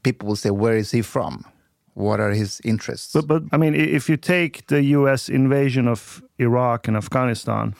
people 0.03 0.27
will 0.27 0.35
say 0.35 0.51
where 0.51 0.77
is 0.77 0.91
he 0.91 1.01
from 1.01 1.45
what 1.93 2.19
are 2.19 2.31
his 2.31 2.61
interests 2.63 3.13
But, 3.13 3.27
but 3.27 3.43
I 3.51 3.57
mean, 3.57 3.75
if 3.75 4.09
you 4.09 4.17
take 4.17 4.67
the 4.67 4.81
U.S. 4.83 5.29
invasion 5.29 5.87
of 5.87 6.23
Iraq 6.39 6.87
and 6.87 6.95
Afghanistan, 6.95 7.75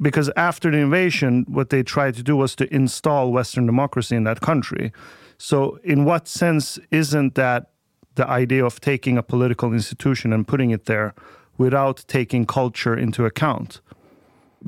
because 0.00 0.30
after 0.36 0.70
the 0.70 0.78
invasion, 0.78 1.44
what 1.48 1.70
they 1.70 1.82
tried 1.82 2.14
to 2.14 2.22
do 2.22 2.36
was 2.36 2.54
to 2.56 2.74
install 2.74 3.32
Western 3.32 3.66
democracy 3.66 4.16
in 4.16 4.24
that 4.24 4.40
country. 4.40 4.92
So, 5.38 5.78
in 5.84 6.04
what 6.04 6.28
sense 6.28 6.78
isn't 6.90 7.34
that 7.34 7.70
the 8.14 8.28
idea 8.28 8.64
of 8.64 8.80
taking 8.80 9.18
a 9.18 9.22
political 9.22 9.72
institution 9.72 10.32
and 10.32 10.46
putting 10.46 10.70
it 10.70 10.86
there 10.86 11.14
without 11.58 12.04
taking 12.08 12.46
culture 12.46 12.96
into 12.96 13.24
account? 13.24 13.80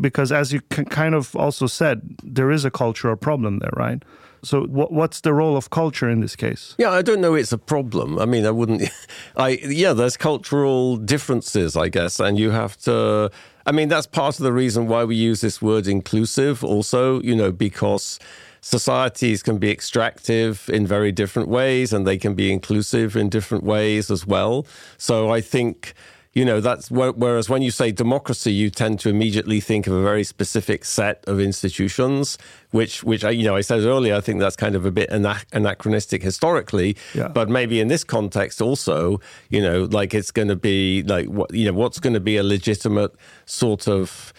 Because, 0.00 0.30
as 0.30 0.52
you 0.52 0.60
kind 0.60 1.14
of 1.14 1.34
also 1.36 1.66
said, 1.66 2.16
there 2.22 2.50
is 2.50 2.64
a 2.64 2.70
cultural 2.70 3.16
problem 3.16 3.58
there, 3.58 3.72
right? 3.76 4.02
So, 4.42 4.64
what, 4.64 4.92
what's 4.92 5.20
the 5.20 5.32
role 5.32 5.56
of 5.56 5.70
culture 5.70 6.08
in 6.08 6.20
this 6.20 6.36
case? 6.36 6.74
Yeah, 6.78 6.90
I 6.90 7.02
don't 7.02 7.20
know 7.20 7.34
it's 7.34 7.52
a 7.52 7.58
problem. 7.58 8.18
I 8.18 8.26
mean, 8.26 8.46
I 8.46 8.50
wouldn't 8.50 8.82
I 9.36 9.58
yeah, 9.62 9.92
there's 9.92 10.16
cultural 10.16 10.96
differences, 10.96 11.76
I 11.76 11.88
guess, 11.88 12.20
and 12.20 12.38
you 12.38 12.50
have 12.50 12.76
to 12.78 13.30
I 13.66 13.72
mean, 13.72 13.88
that's 13.88 14.06
part 14.06 14.38
of 14.38 14.44
the 14.44 14.52
reason 14.52 14.88
why 14.88 15.04
we 15.04 15.14
use 15.14 15.42
this 15.42 15.60
word 15.60 15.86
inclusive 15.86 16.64
also, 16.64 17.20
you 17.20 17.36
know, 17.36 17.52
because 17.52 18.18
societies 18.62 19.42
can 19.42 19.58
be 19.58 19.70
extractive 19.70 20.70
in 20.72 20.86
very 20.86 21.12
different 21.12 21.48
ways 21.48 21.92
and 21.92 22.06
they 22.06 22.16
can 22.16 22.34
be 22.34 22.50
inclusive 22.50 23.14
in 23.14 23.28
different 23.28 23.64
ways 23.64 24.10
as 24.10 24.26
well. 24.26 24.66
So 24.96 25.30
I 25.30 25.42
think 25.42 25.92
you 26.34 26.44
know 26.44 26.60
that's 26.60 26.90
whereas 26.90 27.48
when 27.48 27.62
you 27.62 27.70
say 27.70 27.90
democracy 27.90 28.52
you 28.52 28.70
tend 28.70 29.00
to 29.00 29.08
immediately 29.08 29.60
think 29.60 29.86
of 29.86 29.92
a 29.94 30.02
very 30.02 30.22
specific 30.22 30.84
set 30.84 31.24
of 31.26 31.40
institutions 31.40 32.36
which 32.70 33.02
which 33.02 33.24
I, 33.24 33.30
you 33.30 33.44
know 33.44 33.56
I 33.56 33.62
said 33.62 33.80
earlier 33.80 34.14
I 34.14 34.20
think 34.20 34.38
that's 34.40 34.56
kind 34.56 34.74
of 34.74 34.84
a 34.84 34.90
bit 34.90 35.10
ana- 35.10 35.40
anachronistic 35.52 36.22
historically 36.22 36.96
Yeah. 37.14 37.28
but 37.28 37.48
maybe 37.48 37.80
in 37.80 37.88
this 37.88 38.04
context 38.04 38.60
also 38.60 39.20
you 39.48 39.62
know 39.62 39.84
like 39.90 40.12
it's 40.14 40.30
going 40.30 40.48
to 40.48 40.56
be 40.56 41.02
like 41.04 41.26
what 41.28 41.52
you 41.54 41.64
know 41.66 41.72
what's 41.72 41.98
going 41.98 42.14
to 42.14 42.20
be 42.20 42.36
a 42.36 42.42
legitimate 42.42 43.12
sort 43.46 43.88
of 43.88 44.32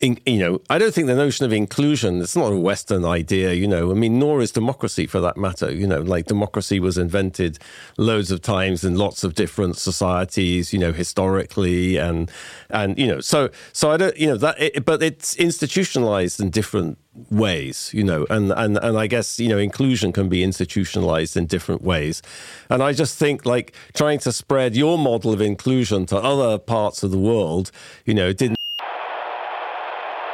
in, 0.00 0.18
you 0.26 0.38
know, 0.38 0.60
I 0.68 0.78
don't 0.78 0.92
think 0.92 1.06
the 1.06 1.14
notion 1.14 1.46
of 1.46 1.52
inclusion, 1.52 2.20
it's 2.20 2.36
not 2.36 2.52
a 2.52 2.56
Western 2.56 3.04
idea, 3.04 3.52
you 3.52 3.66
know. 3.66 3.90
I 3.90 3.94
mean, 3.94 4.18
nor 4.18 4.42
is 4.42 4.50
democracy 4.50 5.06
for 5.06 5.20
that 5.20 5.36
matter. 5.36 5.72
You 5.72 5.86
know, 5.86 6.00
like 6.00 6.26
democracy 6.26 6.80
was 6.80 6.98
invented 6.98 7.58
loads 7.96 8.30
of 8.30 8.42
times 8.42 8.84
in 8.84 8.96
lots 8.96 9.24
of 9.24 9.34
different 9.34 9.76
societies, 9.76 10.72
you 10.72 10.78
know, 10.78 10.92
historically 10.92 11.96
and, 11.96 12.30
and, 12.70 12.98
you 12.98 13.06
know, 13.06 13.20
so, 13.20 13.50
so 13.72 13.92
I 13.92 13.96
don't, 13.96 14.16
you 14.16 14.26
know, 14.26 14.36
that, 14.36 14.60
it, 14.60 14.84
but 14.84 15.02
it's 15.02 15.36
institutionalized 15.36 16.40
in 16.40 16.50
different 16.50 16.98
ways, 17.30 17.90
you 17.94 18.02
know, 18.02 18.26
and, 18.28 18.50
and, 18.52 18.76
and 18.78 18.98
I 18.98 19.06
guess, 19.06 19.38
you 19.38 19.48
know, 19.48 19.58
inclusion 19.58 20.12
can 20.12 20.28
be 20.28 20.42
institutionalized 20.42 21.36
in 21.36 21.46
different 21.46 21.82
ways. 21.82 22.20
And 22.68 22.82
I 22.82 22.92
just 22.92 23.16
think 23.16 23.46
like 23.46 23.74
trying 23.94 24.18
to 24.20 24.32
spread 24.32 24.74
your 24.74 24.98
model 24.98 25.32
of 25.32 25.40
inclusion 25.40 26.06
to 26.06 26.16
other 26.16 26.58
parts 26.58 27.04
of 27.04 27.12
the 27.12 27.18
world, 27.18 27.70
you 28.04 28.14
know, 28.14 28.32
didn't 28.32 28.53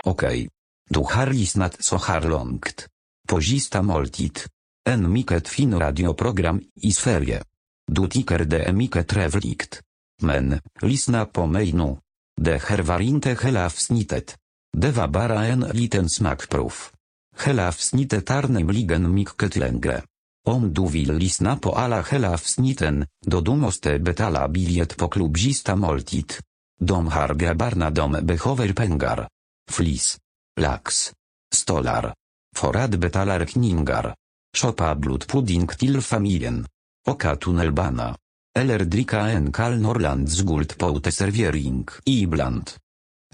Okej. 0.06 0.40
Okay. 0.46 0.48
Du 0.90 1.04
harlis 1.06 1.54
nat 1.54 1.76
so 1.78 1.96
harlongt. 1.96 2.88
Pozista 3.26 3.82
moltit. 3.82 4.48
En 4.82 5.10
miket 5.10 5.48
fin 5.48 5.74
radioprogram 5.78 6.60
i 6.74 6.92
sferie. 6.92 7.40
Du 7.86 8.08
tiker 8.08 8.48
de 8.48 8.72
miket 8.72 9.12
revlikt. 9.12 9.82
Men, 10.22 10.60
lisna 10.80 11.24
po 11.24 11.46
mejnu. 11.46 11.98
De 12.34 12.58
herwarinte 12.58 13.36
helafsnitet. 13.40 14.36
Dewa 14.70 15.06
bara 15.08 15.46
en 15.46 15.60
liten 15.72 16.08
smakprów. 16.08 16.92
Helafsnitetarnem 17.36 18.70
ligen 18.70 19.12
mikket 19.12 19.54
lengre. 19.54 20.02
Om 20.42 20.72
du 20.72 20.88
vil 20.88 21.14
lisna 21.14 21.56
po 21.56 21.70
ala 21.70 22.02
helafsniten, 22.02 23.06
do 23.20 23.40
dumoste 23.40 23.98
betala 23.98 24.48
biliet 24.48 24.96
po 24.96 25.08
klubzista 25.08 25.74
moltit. 25.74 26.40
Dom 26.78 27.06
harga 27.06 27.54
barna 27.54 27.90
dom 27.90 28.16
behover 28.22 28.72
pengar 28.72 29.28
flis, 29.70 30.18
laks, 30.60 31.12
stolar, 31.54 32.12
forad 32.56 32.98
betalar 32.98 33.46
kningar, 33.46 34.14
szopa 34.56 34.94
blut 34.94 35.26
pudding 35.26 35.70
til 35.78 36.02
familien, 36.02 36.64
oka 37.06 37.36
tunelbana, 37.36 38.12
elerdrika 38.58 39.28
en 39.36 39.50
kal 39.52 39.78
norlands 39.80 40.42
guld 40.42 40.76
poute 40.78 41.12
serviering 41.12 41.88
ibland. 42.04 42.76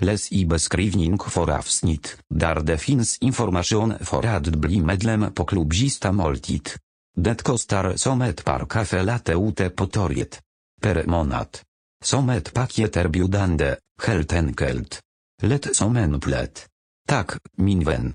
Les 0.00 0.32
i 0.32 0.44
beskrivning 0.44 1.16
for 1.16 1.50
avsnitt, 1.50 2.18
dar 2.28 2.60
det 2.60 2.76
fins 2.78 3.16
informasjon 3.24 3.94
for 4.04 4.26
at 4.28 4.50
bli 4.60 4.82
medlem 4.84 5.30
på 5.32 5.46
klubzista 5.48 6.12
moltit. 6.12 6.76
Det 7.16 7.42
kostar 7.42 7.96
somet 7.96 8.44
par 8.44 8.66
kaffe 8.68 9.00
latte 9.02 9.32
ute 9.32 9.70
potoriet. 9.70 10.42
Per 10.80 11.06
månad. 11.06 11.62
Som 12.04 12.28
et 12.30 12.52
paket 12.52 12.96
erbjudande, 12.96 13.78
helt 14.04 14.32
enkelt. 14.32 15.00
Let 15.42 15.74
some 15.76 15.92
men 15.92 16.18
plate. 16.18 16.66
Tak, 17.06 17.36
minwen. 17.58 18.14